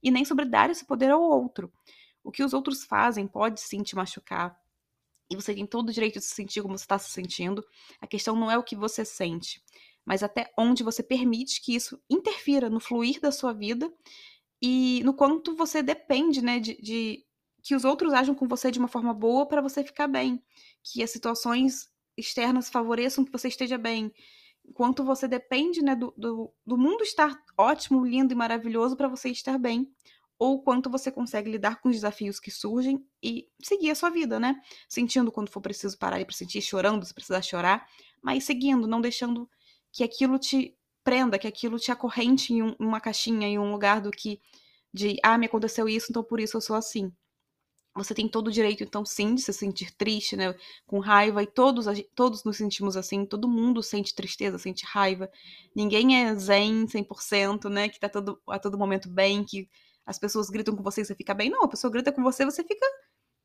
e 0.03 0.11
nem 0.11 0.25
sobre 0.25 0.45
dar 0.45 0.71
esse 0.71 0.85
poder 0.85 1.11
ao 1.11 1.21
outro. 1.23 1.73
O 2.23 2.31
que 2.31 2.45
os 2.45 2.53
outros 2.53 2.85
fazem 2.85 3.27
pode 3.27 3.61
sim 3.61 3.83
te 3.83 3.97
machucar, 3.97 4.57
e 5.33 5.37
você 5.37 5.55
tem 5.55 5.67
todo 5.67 5.89
o 5.89 5.93
direito 5.93 6.19
de 6.19 6.25
se 6.25 6.35
sentir 6.35 6.63
como 6.63 6.77
você 6.77 6.85
está 6.85 6.99
se 6.99 7.11
sentindo. 7.11 7.65
A 8.01 8.07
questão 8.07 8.37
não 8.37 8.51
é 8.51 8.59
o 8.59 8.63
que 8.63 8.77
você 8.77 9.05
sente, 9.05 9.63
mas 10.05 10.23
até 10.23 10.53
onde 10.59 10.83
você 10.83 11.03
permite 11.03 11.63
que 11.63 11.75
isso 11.75 12.01
interfira 12.09 12.69
no 12.69 12.79
fluir 12.79 13.21
da 13.21 13.33
sua 13.33 13.53
vida 13.53 13.93
e 14.61 15.03
no 15.05 15.15
quanto 15.15 15.57
você 15.57 15.83
depende, 15.83 16.43
né, 16.43 16.61
de, 16.61 16.81
de 16.81 17.25
que 17.63 17.75
os 17.75 17.85
outros 17.85 18.13
ajam 18.13 18.35
com 18.35 18.47
você 18.47 18.71
de 18.71 18.79
uma 18.79 18.89
forma 18.89 19.15
boa 19.15 19.47
para 19.47 19.63
você 19.63 19.83
ficar 19.83 20.07
bem, 20.07 20.43
que 20.83 21.03
as 21.03 21.11
situações 21.11 21.91
externas 22.17 22.69
favoreçam 22.69 23.25
que 23.25 23.33
você 23.33 23.49
esteja 23.49 23.79
bem, 23.79 24.13
quanto 24.75 25.05
você 25.05 25.27
depende, 25.27 25.83
né, 25.83 25.97
do, 25.97 26.13
do, 26.17 26.53
do 26.67 26.77
mundo 26.77 27.03
estar 27.03 27.37
ótimo, 27.57 28.05
lindo 28.05 28.33
e 28.33 28.37
maravilhoso 28.37 28.97
para 28.97 29.09
você 29.09 29.31
estar 29.31 29.59
bem, 29.59 29.91
ou 30.43 30.61
quanto 30.61 30.91
você 30.91 31.09
consegue 31.09 31.49
lidar 31.49 31.81
com 31.81 31.89
os 31.89 31.95
desafios 31.95 32.41
que 32.41 32.51
surgem 32.51 33.07
e 33.23 33.47
seguir 33.63 33.93
a 33.93 33.95
sua 33.95 34.11
vida, 34.11 34.41
né? 34.41 34.61
Sentindo 34.89 35.31
quando 35.31 35.49
for 35.49 35.61
preciso 35.61 35.97
parar 35.97 36.21
e 36.21 36.25
para 36.25 36.35
sentir, 36.35 36.61
chorando 36.61 37.07
se 37.07 37.15
precisar 37.15 37.41
chorar, 37.43 37.87
mas 38.21 38.43
seguindo, 38.43 38.89
não 38.89 39.01
deixando 39.01 39.49
que 39.93 40.03
aquilo 40.03 40.41
te 40.41 40.77
prenda, 41.05 41.39
que 41.39 41.47
aquilo 41.47 41.79
te 41.79 41.93
acorrente 41.93 42.53
em 42.53 42.61
um, 42.61 42.75
uma 42.81 43.01
caixinha, 43.01 43.47
em 43.47 43.57
um 43.57 43.71
lugar 43.71 44.01
do 44.01 44.11
que 44.11 44.41
de 44.93 45.17
ah, 45.23 45.39
me 45.39 45.47
aconteceu 45.47 45.89
isso, 45.89 46.09
então 46.11 46.25
por 46.25 46.41
isso 46.41 46.57
eu 46.57 46.61
sou 46.61 46.75
assim. 46.75 47.13
Você 47.95 48.13
tem 48.13 48.27
todo 48.27 48.49
o 48.49 48.53
direito, 48.53 48.83
então, 48.83 49.05
sim, 49.05 49.37
de 49.37 49.43
se 49.43 49.53
sentir 49.53 49.95
triste, 49.95 50.35
né? 50.35 50.53
Com 50.89 50.99
raiva, 50.99 51.41
e 51.41 51.47
todos, 51.47 51.87
todos 52.17 52.43
nos 52.43 52.57
sentimos 52.57 52.97
assim, 52.97 53.25
todo 53.25 53.47
mundo 53.47 53.81
sente 53.81 54.13
tristeza, 54.13 54.59
sente 54.59 54.85
raiva. 54.85 55.31
Ninguém 55.73 56.17
é 56.25 56.35
zen 56.35 56.87
100%, 56.89 57.69
né? 57.71 57.89
Que 57.89 58.01
tá 58.01 58.09
todo, 58.09 58.41
a 58.49 58.59
todo 58.59 58.77
momento 58.77 59.09
bem, 59.09 59.45
que 59.45 59.69
as 60.07 60.19
pessoas 60.19 60.51
gritam 60.51 60.77
com 60.77 60.83
você 60.83 61.03
e 61.03 61.05
você 61.05 61.15
fica 61.15 61.35
bem. 61.35 61.51
Não, 61.51 61.63
a 61.63 61.69
pessoa 61.69 61.91
grita 61.91 62.13
com 62.13 62.23
você, 62.23 62.45
você 62.45 62.63
fica 62.65 62.87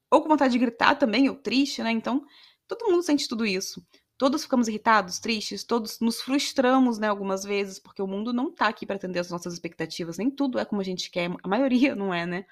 ou 0.10 0.22
com 0.22 0.30
vontade 0.30 0.54
de 0.54 0.60
gritar 0.60 0.96
também, 0.96 1.30
ou 1.30 1.36
triste, 1.36 1.84
né? 1.84 1.92
Então, 1.92 2.26
todo 2.68 2.86
mundo 2.90 3.04
sente 3.04 3.28
tudo 3.28 3.46
isso. 3.46 3.86
Todos 4.18 4.44
ficamos 4.44 4.68
irritados, 4.68 5.20
tristes, 5.20 5.64
todos 5.64 6.00
nos 6.00 6.22
frustramos, 6.22 6.98
né, 6.98 7.08
algumas 7.08 7.44
vezes, 7.44 7.78
porque 7.78 8.02
o 8.02 8.08
mundo 8.08 8.34
não 8.34 8.52
tá 8.52 8.68
aqui 8.68 8.84
para 8.86 8.96
atender 8.96 9.20
as 9.20 9.30
nossas 9.30 9.54
expectativas, 9.54 10.18
nem 10.18 10.32
tudo 10.32 10.58
é 10.58 10.66
como 10.66 10.82
a 10.82 10.84
gente 10.84 11.12
quer, 11.12 11.30
a 11.44 11.48
maioria 11.48 11.96
não 11.96 12.12
é, 12.12 12.26
né? 12.26 12.46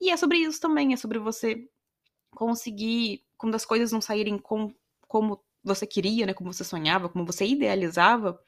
E 0.00 0.10
é 0.10 0.16
sobre 0.16 0.38
isso 0.38 0.60
também, 0.60 0.92
é 0.92 0.96
sobre 0.96 1.18
você 1.18 1.68
conseguir, 2.30 3.24
quando 3.36 3.56
as 3.56 3.64
coisas 3.64 3.90
não 3.90 4.00
saírem 4.00 4.38
com, 4.38 4.72
como 5.08 5.42
você 5.64 5.86
queria, 5.86 6.26
né, 6.26 6.34
como 6.34 6.52
você 6.52 6.62
sonhava, 6.64 7.08
como 7.08 7.26
você 7.26 7.44
idealizava, 7.44 8.40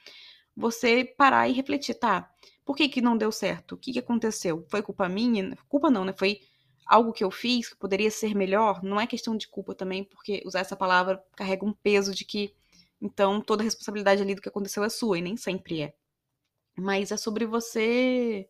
você 0.57 1.05
parar 1.05 1.49
e 1.49 1.53
refletir, 1.53 1.95
tá? 1.95 2.31
Por 2.65 2.77
que 2.77 2.89
que 2.89 3.01
não 3.01 3.17
deu 3.17 3.33
certo? 3.33 3.73
O 3.73 3.79
que 3.79 3.93
que 3.93 3.99
aconteceu? 3.99 4.65
Foi 4.69 4.83
culpa 4.83 5.09
minha? 5.09 5.57
Culpa 5.69 5.91
não, 5.91 6.05
né? 6.05 6.13
Foi 6.13 6.41
algo 6.87 7.13
que 7.13 7.25
eu 7.25 7.31
fiz 7.31 7.69
que 7.71 7.77
poderia 7.77 8.11
ser 8.11 8.35
melhor, 8.35 8.83
não 8.83 9.01
é 9.01 9.07
questão 9.07 9.37
de 9.37 9.49
culpa 9.49 9.75
também, 9.75 10.05
porque 10.05 10.43
usar 10.45 10.61
essa 10.61 10.77
palavra 10.77 11.23
carrega 11.37 11.65
um 11.65 11.73
peso 11.73 12.15
de 12.15 12.25
que 12.25 12.55
então 13.01 13.41
toda 13.41 13.63
a 13.63 13.65
responsabilidade 13.65 14.23
ali 14.23 14.35
do 14.35 14.43
que 14.43 14.49
aconteceu 14.49 14.85
é 14.85 14.89
sua 14.89 15.19
e 15.19 15.23
nem 15.23 15.37
sempre 15.37 15.83
é. 15.83 15.95
Mas 16.79 17.13
é 17.13 17.17
sobre 17.17 17.47
você 17.47 18.49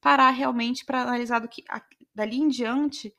parar 0.00 0.30
realmente 0.30 0.84
para 0.84 1.02
analisar 1.02 1.40
do 1.40 1.48
que 1.48 1.64
dali 2.14 2.38
em 2.38 2.48
diante 2.48 3.14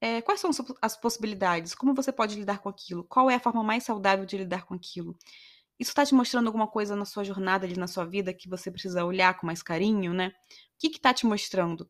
é, 0.00 0.22
quais 0.22 0.40
são 0.40 0.50
as 0.82 0.96
possibilidades, 0.96 1.74
como 1.74 1.94
você 1.94 2.12
pode 2.12 2.36
lidar 2.36 2.60
com 2.60 2.68
aquilo, 2.68 3.04
qual 3.04 3.30
é 3.30 3.36
a 3.36 3.40
forma 3.40 3.64
mais 3.64 3.84
saudável 3.84 4.26
de 4.26 4.38
lidar 4.38 4.64
com 4.64 4.74
aquilo. 4.74 5.16
Isso 5.78 5.90
está 5.90 6.04
te 6.04 6.14
mostrando 6.14 6.46
alguma 6.46 6.66
coisa 6.66 6.96
na 6.96 7.04
sua 7.04 7.24
jornada 7.24 7.66
ali 7.66 7.76
na 7.76 7.86
sua 7.86 8.04
vida 8.04 8.34
que 8.34 8.48
você 8.48 8.70
precisa 8.70 9.04
olhar 9.04 9.38
com 9.38 9.46
mais 9.46 9.62
carinho, 9.62 10.12
né? 10.12 10.28
O 10.28 10.32
que 10.78 10.88
está 10.88 11.14
te 11.14 11.26
mostrando? 11.26 11.88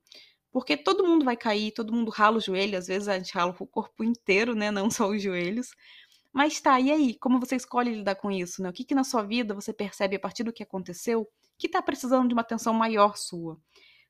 Porque 0.51 0.77
todo 0.77 1.07
mundo 1.07 1.25
vai 1.25 1.37
cair, 1.37 1.73
todo 1.73 1.93
mundo 1.93 2.11
rala 2.11 2.39
o 2.39 2.41
joelho, 2.41 2.77
às 2.79 2.87
vezes 2.87 3.09
a 3.09 3.17
gente 3.19 3.33
rala 3.33 3.55
o 3.59 3.67
corpo 3.67 4.05
inteiro, 4.05 4.55
né? 4.55 4.71
Não 4.71 4.91
só 4.91 5.09
os 5.09 5.23
joelhos. 5.23 5.71
Mas 6.33 6.61
tá, 6.61 6.79
e 6.81 6.91
aí? 6.91 7.15
Como 7.19 7.41
você 7.41 7.57
escolhe 7.57 7.95
lidar 7.95 8.17
com 8.17 8.31
isso, 8.31 8.63
né? 8.63 8.69
O 8.69 8.73
que, 8.73 8.85
que 8.85 8.95
na 8.95 9.05
sua 9.05 9.23
vida 9.23 9.55
você 9.55 9.73
percebe 9.73 10.17
a 10.17 10.21
partir 10.21 10.45
do 10.45 10.53
que 10.53 10.63
aconteceu 10.63 11.29
que 11.59 11.69
tá 11.69 11.83
precisando 11.83 12.29
de 12.29 12.35
uma 12.35 12.43
atenção 12.43 12.73
maior 12.75 13.17
sua? 13.17 13.59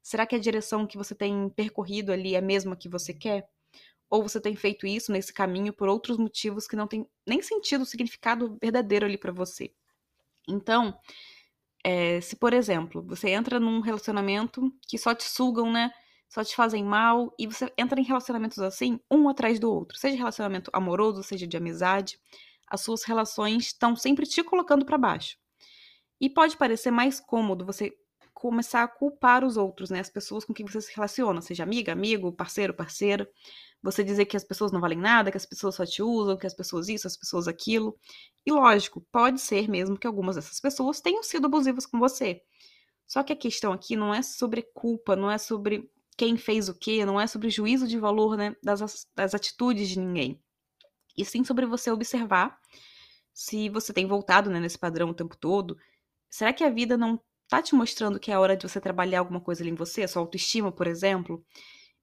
Será 0.02 0.26
que 0.26 0.34
a 0.34 0.38
direção 0.38 0.86
que 0.86 0.96
você 0.96 1.14
tem 1.14 1.48
percorrido 1.50 2.12
ali 2.12 2.34
é 2.34 2.38
a 2.38 2.42
mesma 2.42 2.76
que 2.76 2.88
você 2.88 3.12
quer? 3.14 3.48
Ou 4.10 4.22
você 4.22 4.40
tem 4.40 4.56
feito 4.56 4.86
isso 4.86 5.12
nesse 5.12 5.32
caminho 5.32 5.72
por 5.72 5.88
outros 5.88 6.16
motivos 6.16 6.66
que 6.66 6.76
não 6.76 6.86
tem 6.86 7.06
nem 7.26 7.42
sentido, 7.42 7.84
significado 7.84 8.56
verdadeiro 8.60 9.06
ali 9.06 9.18
para 9.18 9.32
você? 9.32 9.72
Então, 10.48 10.98
é, 11.84 12.20
se 12.20 12.36
por 12.36 12.52
exemplo, 12.52 13.02
você 13.02 13.30
entra 13.30 13.60
num 13.60 13.80
relacionamento 13.80 14.72
que 14.88 14.96
só 14.96 15.14
te 15.14 15.24
sugam, 15.24 15.70
né? 15.70 15.92
só 16.28 16.44
te 16.44 16.54
fazem 16.54 16.84
mal 16.84 17.34
e 17.38 17.46
você 17.46 17.72
entra 17.76 17.98
em 17.98 18.04
relacionamentos 18.04 18.58
assim, 18.58 19.00
um 19.10 19.28
atrás 19.28 19.58
do 19.58 19.72
outro, 19.72 19.96
seja 19.96 20.16
relacionamento 20.16 20.70
amoroso, 20.74 21.22
seja 21.22 21.46
de 21.46 21.56
amizade, 21.56 22.18
as 22.66 22.82
suas 22.82 23.02
relações 23.02 23.66
estão 23.66 23.96
sempre 23.96 24.26
te 24.26 24.42
colocando 24.42 24.84
para 24.84 24.98
baixo. 24.98 25.38
E 26.20 26.28
pode 26.28 26.56
parecer 26.56 26.90
mais 26.90 27.18
cômodo 27.18 27.64
você 27.64 27.96
começar 28.38 28.84
a 28.84 28.88
culpar 28.88 29.44
os 29.44 29.56
outros, 29.56 29.90
né, 29.90 29.98
as 29.98 30.08
pessoas 30.08 30.44
com 30.44 30.54
quem 30.54 30.64
você 30.64 30.80
se 30.80 30.94
relaciona, 30.94 31.40
seja 31.40 31.64
amiga, 31.64 31.92
amigo, 31.92 32.32
parceiro, 32.32 32.72
parceira, 32.72 33.28
você 33.82 34.04
dizer 34.04 34.26
que 34.26 34.36
as 34.36 34.44
pessoas 34.44 34.70
não 34.70 34.80
valem 34.80 34.98
nada, 34.98 35.32
que 35.32 35.36
as 35.36 35.44
pessoas 35.44 35.74
só 35.74 35.84
te 35.84 36.02
usam, 36.02 36.36
que 36.36 36.46
as 36.46 36.54
pessoas 36.54 36.88
isso, 36.88 37.08
as 37.08 37.16
pessoas 37.16 37.48
aquilo. 37.48 37.98
E 38.46 38.52
lógico, 38.52 39.04
pode 39.10 39.40
ser 39.40 39.68
mesmo 39.68 39.98
que 39.98 40.06
algumas 40.06 40.36
dessas 40.36 40.60
pessoas 40.60 41.00
tenham 41.00 41.20
sido 41.22 41.46
abusivas 41.46 41.84
com 41.84 41.98
você. 41.98 42.40
Só 43.08 43.24
que 43.24 43.32
a 43.32 43.36
questão 43.36 43.72
aqui 43.72 43.96
não 43.96 44.14
é 44.14 44.22
sobre 44.22 44.62
culpa, 44.72 45.16
não 45.16 45.30
é 45.30 45.38
sobre 45.38 45.90
quem 46.16 46.36
fez 46.36 46.68
o 46.68 46.78
quê, 46.78 47.04
não 47.04 47.20
é 47.20 47.26
sobre 47.26 47.50
juízo 47.50 47.88
de 47.88 47.98
valor 47.98 48.36
né, 48.36 48.54
das, 48.62 49.08
das 49.16 49.34
atitudes 49.34 49.88
de 49.88 49.98
ninguém. 49.98 50.40
E 51.16 51.24
sim 51.24 51.42
sobre 51.42 51.66
você 51.66 51.90
observar 51.90 52.56
se 53.34 53.68
você 53.68 53.92
tem 53.92 54.06
voltado 54.06 54.48
né, 54.48 54.60
nesse 54.60 54.78
padrão 54.78 55.10
o 55.10 55.14
tempo 55.14 55.36
todo. 55.36 55.76
Será 56.30 56.52
que 56.52 56.62
a 56.62 56.70
vida 56.70 56.96
não 56.96 57.20
tá 57.48 57.62
te 57.62 57.74
mostrando 57.74 58.20
que 58.20 58.30
é 58.30 58.38
hora 58.38 58.56
de 58.56 58.68
você 58.68 58.80
trabalhar 58.80 59.20
alguma 59.20 59.40
coisa 59.40 59.62
ali 59.62 59.70
em 59.70 59.74
você, 59.74 60.02
a 60.02 60.08
sua 60.08 60.22
autoestima, 60.22 60.70
por 60.70 60.86
exemplo? 60.86 61.44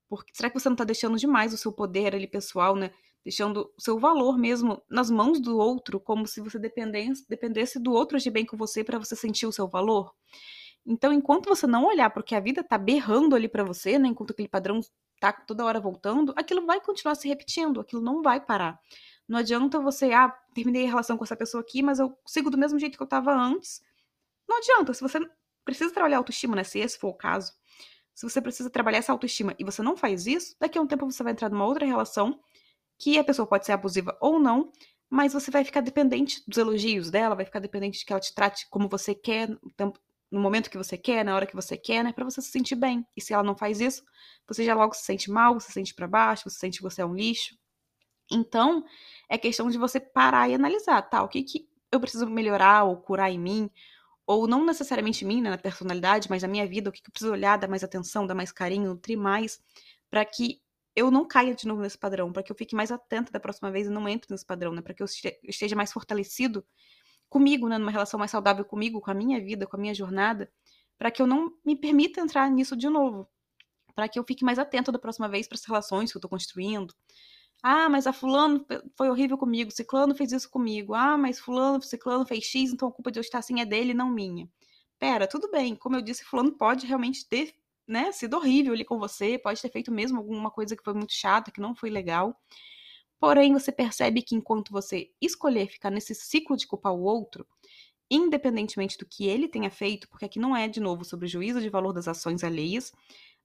Porque 0.10 0.32
será 0.34 0.50
que 0.50 0.60
você 0.60 0.70
não 0.70 0.75
tá 0.75 0.84
deixando 0.84 1.18
demais 1.18 1.54
o 1.54 1.58
seu 1.58 1.72
poder 1.72 2.16
ali 2.16 2.28
pessoal, 2.28 2.75
né? 2.75 2.92
Deixando 3.24 3.72
o 3.78 3.82
seu 3.82 4.00
valor 4.00 4.38
mesmo 4.38 4.82
nas 4.90 5.10
mãos 5.10 5.40
do 5.40 5.58
outro, 5.58 6.00
como 6.00 6.28
se 6.28 6.42
você 6.42 6.60
dependesse, 6.60 7.25
dependesse 7.28 7.80
do 7.80 7.92
outro 7.92 8.18
agir 8.18 8.30
bem 8.30 8.46
com 8.46 8.56
você 8.56 8.84
para 8.84 9.00
você 9.00 9.16
sentir 9.16 9.48
o 9.48 9.52
seu 9.52 9.68
valor? 9.68 10.14
Então, 10.86 11.12
enquanto 11.12 11.48
você 11.48 11.66
não 11.66 11.86
olhar 11.86 12.10
para 12.12 12.22
o 12.22 12.24
que 12.24 12.36
a 12.36 12.40
vida 12.40 12.64
tá 12.64 12.78
berrando 12.78 13.36
ali 13.36 13.48
para 13.48 13.64
você, 13.64 13.98
né, 13.98 14.08
enquanto 14.08 14.32
aquele 14.32 14.48
padrão 14.48 14.80
tá 15.20 15.34
toda 15.34 15.66
hora 15.66 15.80
voltando, 15.80 16.34
aquilo 16.36 16.66
vai 16.66 16.80
continuar 16.80 17.16
se 17.16 17.28
repetindo, 17.28 17.80
aquilo 17.80 18.02
não 18.02 18.22
vai 18.22 18.40
parar. 18.40 18.80
Não 19.28 19.40
adianta 19.40 19.80
você, 19.80 20.12
ah, 20.14 20.30
terminei 20.54 20.86
a 20.86 20.90
relação 20.90 21.18
com 21.18 21.24
essa 21.24 21.36
pessoa 21.36 21.62
aqui, 21.62 21.82
mas 21.82 21.98
eu 21.98 22.16
sigo 22.28 22.52
do 22.52 22.58
mesmo 22.58 22.78
jeito 22.78 22.98
que 22.98 23.04
eu 23.04 23.08
tava 23.08 23.34
antes. 23.34 23.82
Não 24.48 24.58
adianta, 24.58 24.94
se 24.94 25.02
você 25.02 25.20
precisa 25.64 25.94
trabalhar 25.94 26.18
autoestima, 26.18 26.56
né, 26.56 26.64
se 26.64 26.80
esse 26.80 26.98
for 26.98 27.10
o 27.10 27.14
caso, 27.14 27.54
se 28.14 28.28
você 28.30 28.42
precisa 28.42 28.70
trabalhar 28.70 29.00
essa 29.00 29.12
autoestima 29.12 29.56
e 29.60 29.64
você 29.64 29.82
não 29.82 29.98
faz 29.98 30.25
isso, 30.28 30.56
daqui 30.60 30.78
a 30.78 30.82
um 30.82 30.88
tempo 30.88 31.10
você 31.10 31.24
vai 31.24 31.34
entrar 31.34 31.50
numa 31.50 31.66
outra 31.66 31.86
relação 31.86 32.40
que 32.98 33.20
a 33.20 33.24
pessoa 33.24 33.48
pode 33.48 33.66
ser 33.66 33.74
abusiva 33.74 34.18
ou 34.22 34.40
não, 34.40 34.72
mas 35.10 35.34
você 35.34 35.52
vai 35.52 35.64
ficar 35.64 35.82
dependente 35.82 36.44
dos 36.48 36.58
elogios 36.58 37.12
dela, 37.12 37.36
vai 37.36 37.46
ficar 37.46 37.60
dependente 37.60 38.00
de 38.00 38.06
que 38.06 38.14
ela 38.14 38.20
te 38.20 38.34
trate 38.34 38.68
como 38.70 38.88
você 38.90 39.14
quer, 39.16 39.50
no 40.32 40.42
momento 40.42 40.70
que 40.70 40.78
você 40.78 40.98
quer, 40.98 41.24
na 41.25 41.36
hora 41.36 41.46
que 41.46 41.56
você 41.56 41.78
quer, 41.78 42.04
né, 42.04 42.14
para 42.14 42.25
você 42.25 42.42
se 42.42 42.50
sentir 42.50 42.75
bem. 42.75 43.06
E 43.16 43.22
se 43.22 43.34
ela 43.34 43.44
não 43.44 43.56
faz 43.56 43.80
isso, 43.82 44.04
você 44.48 44.64
já 44.66 44.75
logo 44.75 44.94
se 44.94 45.04
sente 45.04 45.30
mal, 45.32 45.54
você 45.54 45.68
se 45.68 45.74
sente 45.74 45.94
para 45.94 46.08
baixo, 46.08 46.50
você 46.50 46.58
sente 46.58 46.78
que 46.78 46.84
você 46.84 47.02
é 47.02 47.06
um 47.06 47.16
lixo. 47.16 47.56
Então, 48.32 48.84
é 49.30 49.38
questão 49.38 49.70
de 49.70 49.78
você 49.78 50.00
parar 50.00 50.50
e 50.50 50.56
analisar, 50.56 51.02
tá, 51.04 51.24
o 51.24 51.28
que 51.30 51.44
que 51.44 51.68
eu 51.92 52.00
preciso 52.00 52.28
melhorar 52.28 52.84
ou 52.86 52.98
curar 52.98 53.32
em 53.32 53.40
mim, 53.40 53.70
ou 54.27 54.48
não 54.48 54.65
necessariamente 54.65 55.24
mim, 55.24 55.41
né, 55.41 55.50
na 55.51 55.58
personalidade, 55.58 56.29
mas 56.29 56.41
na 56.41 56.48
minha 56.48 56.67
vida, 56.67 56.89
o 56.89 56.94
que, 56.94 57.01
que 57.01 57.10
eu 57.10 57.12
preciso 57.12 57.32
olhar, 57.32 57.58
dar 57.58 57.67
mais 57.67 57.84
atenção, 57.84 58.25
dar 58.25 58.36
mais 58.36 58.51
carinho, 58.51 58.89
nutrir 58.89 59.17
mais, 59.17 59.60
para 60.10 60.25
que 60.25 60.60
eu 60.96 61.12
não 61.12 61.27
caia 61.27 61.53
de 61.53 61.67
novo 61.67 61.82
nesse 61.82 61.98
padrão, 61.98 62.32
para 62.32 62.41
que 62.41 62.51
eu 62.51 62.55
fique 62.55 62.75
mais 62.75 62.91
atenta 62.91 63.32
da 63.32 63.39
próxima 63.39 63.70
vez 63.70 63.88
e 63.88 63.89
não 63.89 64.08
entre 64.08 64.32
nesse 64.32 64.46
padrão, 64.46 64.74
né, 64.74 64.82
para 64.82 64.94
que 64.94 65.03
eu 65.03 65.08
esteja 65.44 65.75
mais 65.75 65.91
fortalecido 65.91 66.65
comigo, 67.29 67.67
né, 67.67 67.77
numa 67.77 67.91
relação 67.91 68.17
mais 68.17 68.32
saudável 68.32 68.65
comigo, 68.65 69.01
com 69.01 69.12
a 69.12 69.13
minha 69.13 69.39
vida, 69.41 69.67
com 69.67 69.75
a 69.75 69.79
minha 69.79 69.94
jornada, 69.94 70.51
para 70.98 71.12
que 71.12 71.22
eu 71.22 71.27
não 71.27 71.51
me 71.65 71.75
permita 71.75 72.22
entrar 72.22 72.50
nisso 72.50 72.75
de 72.75 72.89
novo, 72.89 73.29
para 73.94 74.08
que 74.08 74.17
eu 74.17 74.24
fique 74.24 74.44
mais 74.46 74.58
atenta 74.58 74.91
da 74.91 75.00
próxima 75.00 75.27
vez 75.29 75.48
para 75.48 75.55
as 75.55 75.65
relações 75.65 76.12
que 76.12 76.17
eu 76.17 76.20
estou 76.20 76.29
construindo. 76.29 76.94
Ah, 77.68 77.90
mas 77.90 78.06
a 78.06 78.14
fulano 78.14 78.64
foi 78.96 79.10
horrível 79.10 79.38
comigo, 79.40 79.72
ciclano 79.72 80.14
fez 80.14 80.32
isso 80.32 80.50
comigo. 80.50 80.94
Ah, 80.94 81.18
mas 81.18 81.40
fulano, 81.40 81.82
ciclano 81.82 82.24
fez 82.26 82.44
X, 82.46 82.72
então 82.72 82.88
a 82.88 82.92
culpa 82.92 83.12
de 83.12 83.18
eu 83.20 83.22
estar 83.22 83.40
assim 83.40 83.60
é 83.60 83.66
dele, 83.66 83.92
não 83.94 84.08
minha. 84.10 84.48
Pera, 85.00 85.28
tudo 85.28 85.50
bem. 85.50 85.76
Como 85.76 85.96
eu 85.96 86.02
disse, 86.02 86.24
fulano 86.24 86.52
pode 86.52 86.86
realmente 86.86 87.28
ter, 87.28 87.56
né, 87.88 88.12
sido 88.12 88.36
horrível 88.38 88.74
ali 88.74 88.86
com 88.86 89.00
você, 89.00 89.40
pode 89.40 89.60
ter 89.62 89.70
feito 89.72 89.92
mesmo 89.92 90.20
alguma 90.20 90.52
coisa 90.52 90.76
que 90.76 90.84
foi 90.84 90.94
muito 90.94 91.14
chata, 91.14 91.52
que 91.52 91.60
não 91.60 91.74
foi 91.76 91.90
legal. 91.90 92.36
Porém, 93.20 93.54
você 93.54 93.72
percebe 93.72 94.22
que 94.22 94.36
enquanto 94.36 94.72
você 94.72 95.10
escolher 95.22 95.68
ficar 95.68 95.90
nesse 95.92 96.14
ciclo 96.16 96.58
de 96.58 96.68
culpar 96.68 96.94
o 96.94 97.04
outro, 97.04 97.48
independentemente 98.12 98.98
do 98.98 99.06
que 99.06 99.28
ele 99.28 99.48
tenha 99.48 99.72
feito, 99.72 100.08
porque 100.10 100.26
aqui 100.26 100.40
não 100.40 100.56
é, 100.56 100.68
de 100.68 100.80
novo, 100.82 101.06
sobre 101.06 101.26
o 101.28 101.30
juízo 101.30 101.62
de 101.62 101.70
valor 101.70 101.94
das 101.94 102.08
ações 102.08 102.44
alheias, 102.44 102.94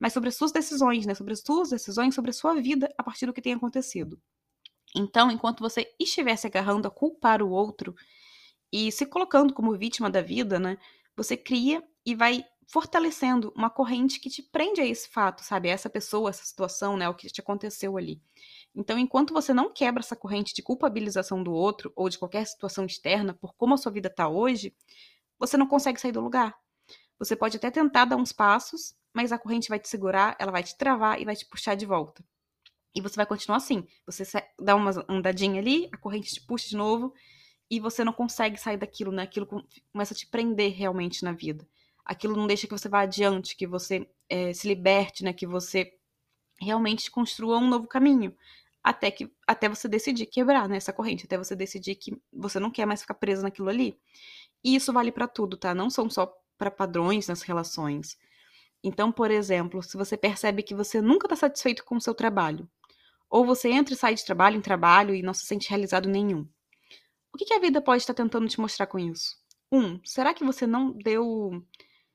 mas 0.00 0.12
sobre 0.14 0.30
as 0.30 0.36
suas 0.36 0.52
decisões, 0.52 1.06
né? 1.06 1.14
Sobre 1.14 1.34
as 1.34 1.40
suas 1.40 1.70
decisões, 1.70 2.14
sobre 2.14 2.30
a 2.30 2.34
sua 2.34 2.54
vida 2.54 2.92
a 2.98 3.04
partir 3.04 3.26
do 3.26 3.34
que 3.34 3.42
tem 3.42 3.54
acontecido. 3.54 4.20
Então, 4.96 5.30
enquanto 5.30 5.60
você 5.60 5.92
estiver 5.98 6.36
se 6.36 6.46
agarrando 6.46 6.88
a 6.88 6.90
culpar 6.90 7.42
o 7.42 7.50
outro 7.50 7.94
e 8.72 8.90
se 8.92 9.06
colocando 9.06 9.54
como 9.54 9.76
vítima 9.76 10.10
da 10.10 10.22
vida, 10.22 10.58
né? 10.58 10.78
Você 11.16 11.36
cria 11.36 11.82
e 12.04 12.14
vai 12.14 12.44
fortalecendo 12.68 13.52
uma 13.56 13.68
corrente 13.68 14.20
que 14.20 14.30
te 14.30 14.42
prende 14.42 14.80
a 14.80 14.86
esse 14.86 15.08
fato, 15.08 15.42
sabe? 15.44 15.68
A 15.70 15.72
essa 15.72 15.90
pessoa, 15.90 16.30
essa 16.30 16.44
situação, 16.44 16.96
né? 16.96 17.08
O 17.08 17.14
que 17.14 17.28
te 17.28 17.40
aconteceu 17.40 17.96
ali. 17.96 18.20
Então, 18.74 18.98
enquanto 18.98 19.34
você 19.34 19.52
não 19.52 19.72
quebra 19.72 20.00
essa 20.00 20.16
corrente 20.16 20.54
de 20.54 20.62
culpabilização 20.62 21.42
do 21.42 21.52
outro 21.52 21.92
ou 21.96 22.08
de 22.08 22.18
qualquer 22.18 22.46
situação 22.46 22.86
externa 22.86 23.34
por 23.34 23.54
como 23.54 23.74
a 23.74 23.76
sua 23.76 23.92
vida 23.92 24.08
está 24.08 24.28
hoje, 24.28 24.74
você 25.38 25.56
não 25.56 25.66
consegue 25.66 26.00
sair 26.00 26.12
do 26.12 26.20
lugar. 26.20 26.56
Você 27.20 27.36
pode 27.36 27.58
até 27.58 27.70
tentar 27.70 28.06
dar 28.06 28.16
uns 28.16 28.32
passos, 28.32 28.94
mas 29.14 29.30
a 29.30 29.38
corrente 29.38 29.68
vai 29.68 29.78
te 29.78 29.88
segurar, 29.88 30.34
ela 30.38 30.50
vai 30.50 30.62
te 30.62 30.76
travar 30.76 31.20
e 31.20 31.24
vai 31.24 31.36
te 31.36 31.44
puxar 31.44 31.74
de 31.76 31.84
volta. 31.84 32.24
E 32.94 33.00
você 33.00 33.14
vai 33.14 33.26
continuar 33.26 33.58
assim. 33.58 33.86
Você 34.06 34.24
dá 34.58 34.74
uma 34.74 34.90
andadinha 35.08 35.60
ali, 35.60 35.88
a 35.92 35.98
corrente 35.98 36.32
te 36.32 36.40
puxa 36.40 36.68
de 36.68 36.76
novo 36.76 37.14
e 37.70 37.78
você 37.78 38.02
não 38.02 38.12
consegue 38.12 38.56
sair 38.56 38.78
daquilo, 38.78 39.12
né? 39.12 39.22
Aquilo 39.22 39.46
começa 39.92 40.14
a 40.14 40.16
te 40.16 40.26
prender 40.26 40.72
realmente 40.72 41.22
na 41.22 41.32
vida. 41.32 41.68
Aquilo 42.04 42.34
não 42.34 42.46
deixa 42.46 42.66
que 42.66 42.72
você 42.72 42.88
vá 42.88 43.02
adiante, 43.02 43.54
que 43.54 43.66
você 43.66 44.08
é, 44.28 44.52
se 44.52 44.66
liberte, 44.66 45.22
né? 45.22 45.32
Que 45.32 45.46
você 45.46 45.92
realmente 46.58 47.10
construa 47.10 47.58
um 47.58 47.68
novo 47.68 47.86
caminho 47.86 48.34
até 48.82 49.10
que 49.10 49.30
até 49.46 49.68
você 49.68 49.86
decidir 49.88 50.26
quebrar 50.26 50.68
né, 50.68 50.76
essa 50.76 50.92
corrente, 50.92 51.26
até 51.26 51.36
você 51.36 51.54
decidir 51.54 51.96
que 51.96 52.16
você 52.32 52.58
não 52.58 52.70
quer 52.70 52.86
mais 52.86 53.02
ficar 53.02 53.14
preso 53.14 53.42
naquilo 53.42 53.68
ali. 53.68 53.98
E 54.64 54.74
isso 54.74 54.92
vale 54.92 55.12
para 55.12 55.28
tudo, 55.28 55.56
tá? 55.56 55.74
Não 55.74 55.90
são 55.90 56.08
só 56.10 56.32
para 56.60 56.70
padrões 56.70 57.26
nas 57.26 57.40
relações. 57.40 58.18
Então, 58.84 59.10
por 59.10 59.30
exemplo, 59.30 59.82
se 59.82 59.96
você 59.96 60.14
percebe 60.14 60.62
que 60.62 60.74
você 60.74 61.00
nunca 61.00 61.26
está 61.26 61.34
satisfeito 61.34 61.82
com 61.86 61.96
o 61.96 62.00
seu 62.00 62.14
trabalho, 62.14 62.68
ou 63.30 63.46
você 63.46 63.70
entra 63.70 63.94
e 63.94 63.96
sai 63.96 64.14
de 64.14 64.24
trabalho 64.26 64.58
em 64.58 64.60
trabalho 64.60 65.14
e 65.14 65.22
não 65.22 65.32
se 65.32 65.46
sente 65.46 65.70
realizado 65.70 66.06
nenhum, 66.06 66.46
o 67.32 67.38
que, 67.38 67.46
que 67.46 67.54
a 67.54 67.58
vida 67.58 67.80
pode 67.80 68.02
estar 68.02 68.12
tentando 68.12 68.46
te 68.46 68.60
mostrar 68.60 68.86
com 68.86 68.98
isso? 68.98 69.38
Um, 69.72 69.98
será 70.04 70.34
que 70.34 70.44
você 70.44 70.66
não 70.66 70.92
deu, 70.92 71.64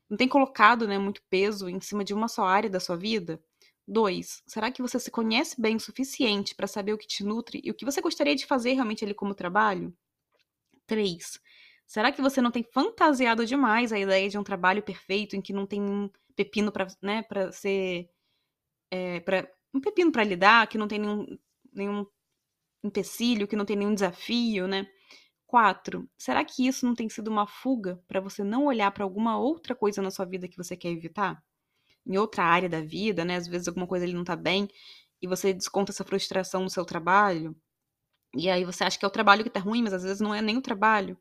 não 0.07 0.17
tem 0.17 0.27
colocado, 0.27 0.87
né, 0.87 0.99
muito 0.99 1.23
peso 1.27 1.67
em 1.67 1.81
cima 1.81 2.03
de 2.03 2.13
uma 2.13 2.27
só 2.27 2.45
área 2.45 2.69
da 2.69 2.79
sua 2.79 2.95
vida? 2.95 3.41
2. 3.87 4.43
Será 4.45 4.71
que 4.71 4.81
você 4.81 4.99
se 4.99 5.09
conhece 5.09 5.59
bem 5.59 5.77
o 5.77 5.79
suficiente 5.79 6.53
para 6.53 6.67
saber 6.67 6.93
o 6.93 6.97
que 6.97 7.07
te 7.07 7.23
nutre 7.23 7.61
e 7.63 7.71
o 7.71 7.73
que 7.73 7.85
você 7.85 7.99
gostaria 7.99 8.35
de 8.35 8.45
fazer 8.45 8.73
realmente 8.73 9.03
ali 9.03 9.13
como 9.13 9.33
trabalho? 9.33 9.95
3. 10.85 11.39
Será 11.87 12.11
que 12.11 12.21
você 12.21 12.41
não 12.41 12.51
tem 12.51 12.63
fantasiado 12.63 13.45
demais 13.45 13.91
a 13.91 13.99
ideia 13.99 14.29
de 14.29 14.37
um 14.37 14.43
trabalho 14.43 14.83
perfeito 14.83 15.35
em 15.35 15.41
que 15.41 15.53
não 15.53 15.65
tem 15.67 15.81
um 15.81 16.09
pepino 16.35 16.71
para 16.71 16.87
né, 17.01 17.23
ser. 17.51 18.09
É, 18.91 19.19
pra, 19.21 19.47
um 19.73 19.81
pepino 19.81 20.11
para 20.11 20.23
lidar, 20.23 20.67
que 20.67 20.77
não 20.77 20.87
tem 20.87 20.99
nenhum, 20.99 21.25
nenhum 21.73 22.05
empecilho, 22.83 23.47
que 23.47 23.55
não 23.55 23.65
tem 23.65 23.75
nenhum 23.77 23.93
desafio, 23.93 24.67
né? 24.67 24.87
4. 25.47 26.09
Será 26.17 26.43
que 26.45 26.67
isso 26.67 26.85
não 26.85 26.95
tem 26.95 27.09
sido 27.09 27.29
uma 27.29 27.47
fuga 27.47 28.01
para 28.07 28.21
você 28.21 28.43
não 28.43 28.65
olhar 28.65 28.91
para 28.91 29.03
alguma 29.03 29.37
outra 29.39 29.75
coisa 29.75 30.01
na 30.01 30.11
sua 30.11 30.25
vida 30.25 30.47
que 30.47 30.57
você 30.57 30.77
quer 30.77 30.89
evitar? 30.89 31.43
em 32.05 32.17
outra 32.17 32.43
área 32.43 32.69
da 32.69 32.81
vida, 32.81 33.25
né? 33.25 33.35
Às 33.35 33.47
vezes 33.47 33.67
alguma 33.67 33.87
coisa 33.87 34.05
ali 34.05 34.13
não 34.13 34.23
tá 34.23 34.35
bem 34.35 34.67
e 35.21 35.27
você 35.27 35.53
desconta 35.53 35.91
essa 35.91 36.03
frustração 36.03 36.63
no 36.63 36.69
seu 36.69 36.85
trabalho. 36.85 37.55
E 38.35 38.49
aí 38.49 38.65
você 38.65 38.83
acha 38.83 38.99
que 38.99 39.05
é 39.05 39.07
o 39.07 39.11
trabalho 39.11 39.43
que 39.43 39.49
tá 39.49 39.59
ruim, 39.59 39.83
mas 39.83 39.93
às 39.93 40.03
vezes 40.03 40.21
não 40.21 40.35
é 40.35 40.41
nem 40.41 40.57
o 40.57 40.61
trabalho. 40.61 41.17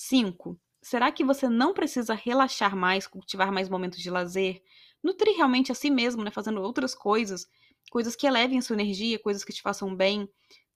Cinco, 0.00 0.56
será 0.80 1.10
que 1.10 1.24
você 1.24 1.48
não 1.48 1.74
precisa 1.74 2.14
relaxar 2.14 2.76
mais, 2.76 3.04
cultivar 3.04 3.50
mais 3.50 3.68
momentos 3.68 3.98
de 3.98 4.08
lazer, 4.08 4.62
nutrir 5.02 5.34
realmente 5.34 5.72
a 5.72 5.74
si 5.74 5.90
mesmo, 5.90 6.22
né? 6.22 6.30
Fazendo 6.30 6.62
outras 6.62 6.94
coisas, 6.94 7.48
coisas 7.90 8.14
que 8.14 8.24
elevem 8.24 8.58
a 8.58 8.62
sua 8.62 8.74
energia, 8.74 9.18
coisas 9.18 9.42
que 9.42 9.52
te 9.52 9.60
façam 9.60 9.92
bem? 9.96 10.28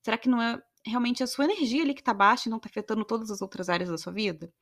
Será 0.02 0.18
que 0.18 0.28
não 0.28 0.42
é 0.42 0.60
realmente 0.84 1.22
a 1.22 1.28
sua 1.28 1.44
energia 1.44 1.84
ali 1.84 1.94
que 1.94 2.02
tá 2.02 2.12
baixa 2.12 2.48
e 2.48 2.50
não 2.50 2.58
tá 2.58 2.68
afetando 2.68 3.04
todas 3.04 3.30
as 3.30 3.40
outras 3.40 3.68
áreas 3.68 3.90
da 3.90 3.96
sua 3.96 4.12
vida? 4.12 4.52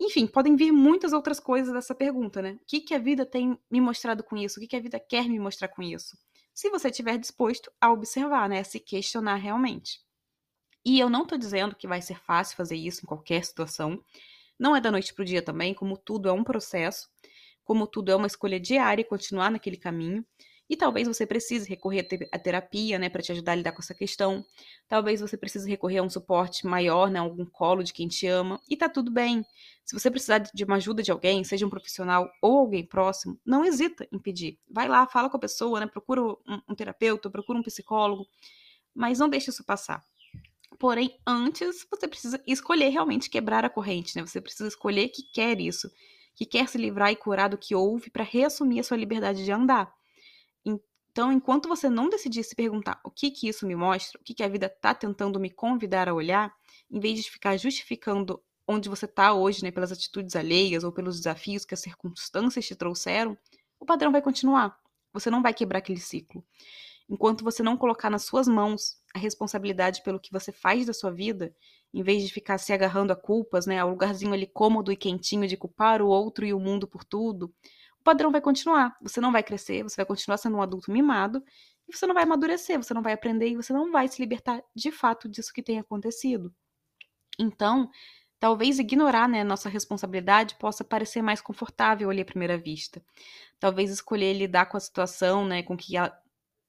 Enfim, 0.00 0.28
podem 0.28 0.54
vir 0.54 0.70
muitas 0.70 1.12
outras 1.12 1.40
coisas 1.40 1.74
dessa 1.74 1.92
pergunta, 1.92 2.40
né? 2.40 2.60
O 2.62 2.64
que, 2.64 2.82
que 2.82 2.94
a 2.94 3.00
vida 3.00 3.26
tem 3.26 3.58
me 3.68 3.80
mostrado 3.80 4.22
com 4.22 4.36
isso? 4.36 4.60
O 4.60 4.62
que, 4.62 4.68
que 4.68 4.76
a 4.76 4.80
vida 4.80 5.00
quer 5.00 5.28
me 5.28 5.40
mostrar 5.40 5.66
com 5.66 5.82
isso? 5.82 6.16
Se 6.54 6.70
você 6.70 6.90
estiver 6.90 7.18
disposto 7.18 7.72
a 7.80 7.90
observar, 7.90 8.48
né? 8.48 8.60
A 8.60 8.64
se 8.64 8.78
questionar 8.78 9.34
realmente. 9.34 10.05
E 10.86 11.00
eu 11.00 11.10
não 11.10 11.24
estou 11.24 11.36
dizendo 11.36 11.74
que 11.74 11.88
vai 11.88 12.00
ser 12.00 12.16
fácil 12.20 12.56
fazer 12.56 12.76
isso 12.76 13.00
em 13.02 13.06
qualquer 13.06 13.44
situação. 13.44 14.00
Não 14.56 14.76
é 14.76 14.80
da 14.80 14.88
noite 14.88 15.12
para 15.12 15.22
o 15.22 15.24
dia 15.24 15.42
também, 15.42 15.74
como 15.74 15.96
tudo 15.96 16.28
é 16.28 16.32
um 16.32 16.44
processo, 16.44 17.08
como 17.64 17.88
tudo 17.88 18.12
é 18.12 18.14
uma 18.14 18.28
escolha 18.28 18.60
diária 18.60 19.04
continuar 19.04 19.50
naquele 19.50 19.76
caminho. 19.76 20.24
E 20.70 20.76
talvez 20.76 21.08
você 21.08 21.26
precise 21.26 21.68
recorrer 21.68 22.06
à 22.32 22.38
terapia, 22.38 23.00
né, 23.00 23.08
para 23.08 23.20
te 23.20 23.32
ajudar 23.32 23.52
a 23.52 23.54
lidar 23.56 23.72
com 23.72 23.80
essa 23.80 23.94
questão. 23.94 24.44
Talvez 24.86 25.20
você 25.20 25.36
precise 25.36 25.68
recorrer 25.68 25.98
a 25.98 26.04
um 26.04 26.08
suporte 26.08 26.64
maior, 26.64 27.10
né, 27.10 27.18
algum 27.18 27.44
colo 27.44 27.82
de 27.82 27.92
quem 27.92 28.06
te 28.06 28.28
ama. 28.28 28.60
E 28.70 28.76
tá 28.76 28.88
tudo 28.88 29.10
bem. 29.10 29.44
Se 29.84 29.92
você 29.92 30.08
precisar 30.08 30.38
de 30.38 30.64
uma 30.64 30.76
ajuda 30.76 31.02
de 31.02 31.10
alguém, 31.10 31.42
seja 31.42 31.66
um 31.66 31.70
profissional 31.70 32.30
ou 32.40 32.58
alguém 32.58 32.86
próximo, 32.86 33.40
não 33.44 33.64
hesita 33.64 34.06
em 34.12 34.20
pedir. 34.20 34.56
Vai 34.70 34.86
lá, 34.86 35.04
fala 35.08 35.28
com 35.28 35.36
a 35.36 35.40
pessoa, 35.40 35.80
né, 35.80 35.86
procura 35.88 36.22
um, 36.22 36.38
um 36.68 36.74
terapeuta, 36.76 37.28
procura 37.28 37.58
um 37.58 37.62
psicólogo, 37.62 38.24
mas 38.94 39.18
não 39.18 39.28
deixe 39.28 39.50
isso 39.50 39.64
passar. 39.64 40.00
Porém, 40.78 41.18
antes 41.26 41.86
você 41.90 42.06
precisa 42.06 42.42
escolher 42.46 42.88
realmente 42.90 43.30
quebrar 43.30 43.64
a 43.64 43.70
corrente, 43.70 44.16
né? 44.16 44.26
Você 44.26 44.40
precisa 44.40 44.68
escolher 44.68 45.08
que 45.08 45.22
quer 45.32 45.60
isso, 45.60 45.90
que 46.34 46.44
quer 46.44 46.68
se 46.68 46.76
livrar 46.78 47.10
e 47.10 47.16
curar 47.16 47.48
do 47.48 47.58
que 47.58 47.74
houve 47.74 48.10
para 48.10 48.24
reassumir 48.24 48.80
a 48.80 48.82
sua 48.82 48.96
liberdade 48.96 49.44
de 49.44 49.52
andar. 49.52 49.92
Então, 51.16 51.32
enquanto 51.32 51.66
você 51.66 51.88
não 51.88 52.10
decidir 52.10 52.44
se 52.44 52.54
perguntar 52.54 53.00
o 53.02 53.10
que 53.10 53.30
que 53.30 53.48
isso 53.48 53.66
me 53.66 53.74
mostra, 53.74 54.20
o 54.20 54.22
que 54.22 54.34
que 54.34 54.42
a 54.42 54.48
vida 54.48 54.66
está 54.66 54.94
tentando 54.94 55.40
me 55.40 55.48
convidar 55.48 56.10
a 56.10 56.14
olhar, 56.14 56.54
em 56.90 57.00
vez 57.00 57.24
de 57.24 57.30
ficar 57.30 57.56
justificando 57.56 58.38
onde 58.68 58.90
você 58.90 59.06
está 59.06 59.32
hoje, 59.32 59.62
né, 59.62 59.70
pelas 59.70 59.90
atitudes 59.90 60.36
alheias 60.36 60.84
ou 60.84 60.92
pelos 60.92 61.16
desafios 61.16 61.64
que 61.64 61.72
as 61.72 61.80
circunstâncias 61.80 62.66
te 62.66 62.76
trouxeram, 62.76 63.34
o 63.80 63.86
padrão 63.86 64.12
vai 64.12 64.20
continuar. 64.20 64.78
Você 65.12 65.30
não 65.30 65.40
vai 65.40 65.54
quebrar 65.54 65.78
aquele 65.78 66.00
ciclo. 66.00 66.44
Enquanto 67.08 67.44
você 67.44 67.62
não 67.62 67.76
colocar 67.76 68.10
nas 68.10 68.24
suas 68.24 68.48
mãos 68.48 68.96
a 69.14 69.18
responsabilidade 69.18 70.02
pelo 70.02 70.20
que 70.20 70.32
você 70.32 70.50
faz 70.50 70.86
da 70.86 70.92
sua 70.92 71.10
vida, 71.10 71.54
em 71.94 72.02
vez 72.02 72.24
de 72.24 72.32
ficar 72.32 72.58
se 72.58 72.72
agarrando 72.72 73.12
a 73.12 73.16
culpas, 73.16 73.64
né, 73.64 73.78
ao 73.78 73.90
lugarzinho 73.90 74.32
ali 74.32 74.46
cômodo 74.46 74.90
e 74.90 74.96
quentinho 74.96 75.46
de 75.46 75.56
culpar 75.56 76.02
o 76.02 76.08
outro 76.08 76.44
e 76.44 76.52
o 76.52 76.60
mundo 76.60 76.86
por 76.86 77.04
tudo, 77.04 77.54
o 78.00 78.02
padrão 78.02 78.30
vai 78.30 78.40
continuar. 78.40 78.96
Você 79.00 79.20
não 79.20 79.32
vai 79.32 79.42
crescer, 79.42 79.82
você 79.82 79.96
vai 79.96 80.06
continuar 80.06 80.36
sendo 80.36 80.56
um 80.56 80.62
adulto 80.62 80.90
mimado 80.90 81.42
e 81.88 81.96
você 81.96 82.06
não 82.06 82.14
vai 82.14 82.24
amadurecer, 82.24 82.76
você 82.82 82.92
não 82.92 83.02
vai 83.02 83.12
aprender 83.12 83.48
e 83.48 83.56
você 83.56 83.72
não 83.72 83.92
vai 83.92 84.08
se 84.08 84.20
libertar 84.20 84.62
de 84.74 84.90
fato 84.90 85.28
disso 85.28 85.52
que 85.52 85.62
tem 85.62 85.78
acontecido. 85.78 86.52
Então, 87.38 87.88
talvez 88.40 88.78
ignorar 88.78 89.28
né, 89.28 89.44
nossa 89.44 89.68
responsabilidade 89.68 90.56
possa 90.56 90.84
parecer 90.84 91.22
mais 91.22 91.40
confortável 91.40 92.10
ali 92.10 92.22
à 92.22 92.24
primeira 92.24 92.58
vista. 92.58 93.02
Talvez 93.60 93.90
escolher 93.90 94.32
lidar 94.34 94.66
com 94.66 94.76
a 94.76 94.80
situação, 94.80 95.46
né, 95.46 95.62
com 95.62 95.76
que 95.76 95.96
ela 95.96 96.12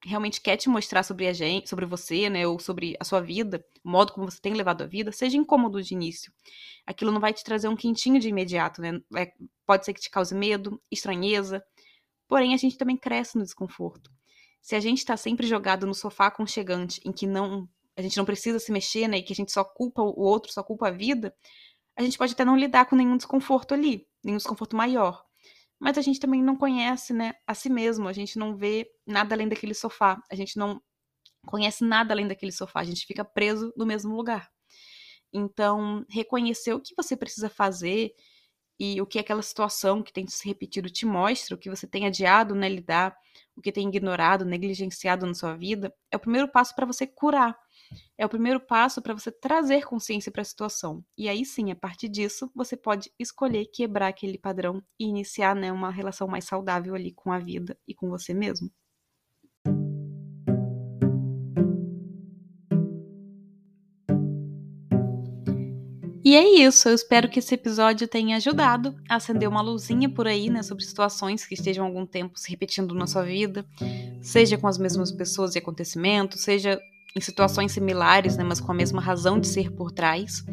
realmente 0.04 0.42
quer 0.42 0.58
te 0.58 0.70
mostrar 0.70 1.04
sobre 1.04 1.28
a 1.28 1.34
gente, 1.34 1.70
sobre 1.70 1.86
você, 1.86 2.30
né, 2.30 2.48
ou 2.48 2.60
sobre 2.60 2.96
a 3.00 3.04
sua 3.04 3.20
vida, 3.20 3.64
o 3.84 3.90
modo 3.90 4.14
como 4.14 4.30
você 4.30 4.40
tem 4.40 4.54
levado 4.54 4.84
a 4.84 4.88
vida, 4.88 5.12
seja 5.12 5.38
incômodo 5.38 5.82
de 5.82 5.94
início. 5.94 6.32
Aquilo 6.86 7.12
não 7.12 7.20
vai 7.20 7.34
te 7.34 7.44
trazer 7.44 7.68
um 7.68 7.76
quentinho 7.76 8.20
de 8.20 8.30
imediato, 8.30 8.82
né? 8.82 9.02
É, 9.16 9.32
pode 9.66 9.86
ser 9.86 9.94
que 9.94 10.02
te 10.02 10.10
cause 10.10 10.34
medo, 10.36 10.82
estranheza. 10.92 11.64
Porém, 12.28 12.54
a 12.54 12.58
gente 12.58 12.78
também 12.78 12.98
cresce 12.98 13.38
no 13.38 13.44
desconforto. 13.44 14.12
Se 14.62 14.76
a 14.76 14.80
gente 14.80 15.00
está 15.00 15.18
sempre 15.18 15.48
jogado 15.48 15.88
no 15.88 15.94
sofá 15.94 16.28
aconchegante, 16.28 17.02
em 17.06 17.12
que 17.12 17.26
não 17.26 17.68
a 17.96 18.02
gente 18.02 18.16
não 18.16 18.26
precisa 18.26 18.60
se 18.60 18.72
mexer, 18.72 19.08
né, 19.08 19.18
e 19.18 19.24
que 19.24 19.34
a 19.34 19.36
gente 19.36 19.52
só 19.52 19.64
culpa 19.64 20.04
o 20.04 20.20
outro, 20.20 20.54
só 20.54 20.62
culpa 20.62 20.90
a 20.90 20.92
vida, 20.92 21.34
a 21.96 22.04
gente 22.04 22.16
pode 22.16 22.34
até 22.34 22.46
não 22.46 22.56
lidar 22.56 22.86
com 22.86 22.96
nenhum 22.96 23.18
desconforto 23.18 23.74
ali, 23.74 24.08
nenhum 24.24 24.38
desconforto 24.38 24.76
maior. 24.76 25.26
Mas 25.80 25.98
a 25.98 26.02
gente 26.02 26.20
também 26.20 26.42
não 26.44 26.56
conhece, 26.56 27.14
né, 27.14 27.34
a 27.46 27.54
si 27.54 27.70
mesmo, 27.70 28.08
a 28.08 28.14
gente 28.14 28.40
não 28.40 28.56
vê 28.56 28.90
nada 29.06 29.36
além 29.36 29.48
daquele 29.48 29.74
sofá, 29.74 30.22
a 30.32 30.36
gente 30.36 30.58
não 30.58 30.82
conhece 31.48 31.84
nada 31.86 32.14
além 32.14 32.28
daquele 32.28 32.52
sofá, 32.52 32.82
a 32.82 32.84
gente 32.86 33.06
fica 33.06 33.26
preso 33.26 33.74
no 33.78 33.86
mesmo 33.86 34.16
lugar. 34.16 34.50
Então, 35.34 36.06
reconhecer 36.10 36.74
o 36.74 36.82
que 36.82 36.96
você 36.96 37.16
precisa 37.18 37.50
fazer 37.50 38.14
e 38.80 39.02
o 39.02 39.06
que 39.08 39.20
aquela 39.20 39.42
situação 39.42 40.04
que 40.04 40.14
tem 40.14 40.28
se 40.28 40.48
repetido 40.48 40.90
te 40.90 41.06
mostra, 41.06 41.56
o 41.56 41.60
que 41.60 41.70
você 41.70 41.88
tem 41.88 42.06
adiado, 42.08 42.56
né, 42.56 42.70
lidar, 42.70 43.16
o 43.56 43.62
que 43.62 43.72
tem 43.72 43.88
ignorado, 43.88 44.46
negligenciado 44.46 45.26
na 45.26 45.34
sua 45.34 45.56
vida, 45.56 45.94
é 46.12 46.18
o 46.18 46.20
primeiro 46.20 46.48
passo 46.52 46.76
para 46.76 46.86
você 46.86 47.08
curar 47.08 47.58
é 48.18 48.26
o 48.26 48.30
primeiro 48.30 48.60
passo 48.60 49.02
para 49.02 49.14
você 49.14 49.32
trazer 49.32 49.86
consciência 49.86 50.32
para 50.32 50.42
a 50.42 50.46
situação. 50.46 51.04
E 51.18 51.30
aí 51.30 51.46
sim, 51.46 51.72
a 51.72 51.76
partir 51.76 52.10
disso, 52.10 52.52
você 52.56 52.76
pode 52.76 53.12
escolher 53.20 53.66
quebrar 53.66 54.08
aquele 54.08 54.38
padrão 54.38 54.82
e 55.00 55.06
iniciar 55.06 55.56
né, 55.56 55.72
uma 55.72 55.90
relação 55.90 56.28
mais 56.28 56.46
saudável 56.46 56.96
ali 56.96 57.12
com 57.12 57.32
a 57.32 57.40
vida 57.40 57.78
e 57.88 57.94
com 57.94 58.10
você 58.10 58.34
mesmo. 58.34 58.72
E 66.28 66.36
é 66.36 66.46
isso, 66.60 66.90
eu 66.90 66.94
espero 66.94 67.30
que 67.30 67.40
esse 67.40 67.56
episódio 67.56 68.06
tenha 68.06 68.36
ajudado 68.36 68.94
a 69.08 69.16
acender 69.16 69.48
uma 69.48 69.62
luzinha 69.62 70.10
por 70.10 70.28
aí, 70.28 70.50
né, 70.50 70.62
sobre 70.62 70.84
situações 70.84 71.46
que 71.46 71.54
estejam 71.54 71.86
algum 71.86 72.06
tempo 72.06 72.38
se 72.38 72.50
repetindo 72.50 72.94
na 72.94 73.08
sua 73.08 73.24
vida, 73.24 73.66
seja 74.22 74.58
com 74.58 74.68
as 74.68 74.78
mesmas 74.78 75.10
pessoas 75.10 75.56
e 75.56 75.60
acontecimentos, 75.60 76.42
seja 76.42 76.78
em 77.18 77.22
situações 77.22 77.72
similares, 77.72 78.38
né, 78.38 78.44
mas 78.44 78.60
com 78.60 78.72
a 78.72 78.76
mesma 78.76 79.02
razão 79.02 79.40
de 79.40 79.48
ser 79.48 79.72
por 79.72 79.92
trás, 79.92 80.46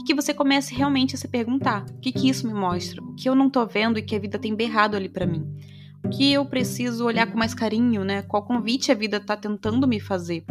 e 0.00 0.04
que 0.04 0.14
você 0.14 0.32
comece 0.32 0.74
realmente 0.74 1.14
a 1.14 1.18
se 1.18 1.28
perguntar: 1.28 1.84
o 1.84 2.00
que, 2.00 2.12
que 2.12 2.28
isso 2.28 2.46
me 2.46 2.54
mostra? 2.54 3.02
O 3.02 3.14
que 3.14 3.28
eu 3.28 3.34
não 3.34 3.50
tô 3.50 3.66
vendo 3.66 3.98
e 3.98 4.02
que 4.02 4.16
a 4.16 4.18
vida 4.18 4.38
tem 4.38 4.54
berrado 4.54 4.96
ali 4.96 5.08
para 5.08 5.26
mim? 5.26 5.46
O 6.04 6.08
que 6.08 6.32
eu 6.32 6.44
preciso 6.46 7.04
olhar 7.04 7.26
com 7.26 7.38
mais 7.38 7.54
carinho, 7.54 8.04
né? 8.04 8.22
Qual 8.22 8.44
convite 8.44 8.90
a 8.90 8.94
vida 8.94 9.20
tá 9.20 9.36
tentando 9.36 9.86
me 9.86 10.00
fazer? 10.00 10.44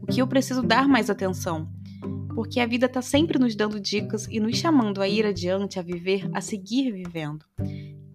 O 0.00 0.06
que 0.06 0.22
eu 0.22 0.26
preciso 0.26 0.62
dar 0.62 0.88
mais 0.88 1.10
atenção? 1.10 1.68
Porque 2.34 2.60
a 2.60 2.66
vida 2.66 2.88
tá 2.88 3.02
sempre 3.02 3.38
nos 3.38 3.54
dando 3.54 3.78
dicas 3.78 4.26
e 4.28 4.40
nos 4.40 4.56
chamando 4.56 5.02
a 5.02 5.08
ir 5.08 5.26
adiante, 5.26 5.78
a 5.78 5.82
viver, 5.82 6.28
a 6.32 6.40
seguir 6.40 6.90
vivendo. 6.92 7.44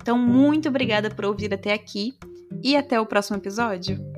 Então, 0.02 0.18
muito 0.18 0.70
obrigada 0.70 1.10
por 1.10 1.26
ouvir 1.26 1.54
até 1.54 1.74
aqui 1.74 2.18
e 2.64 2.76
até 2.76 3.00
o 3.00 3.06
próximo 3.06 3.38
episódio. 3.38 4.17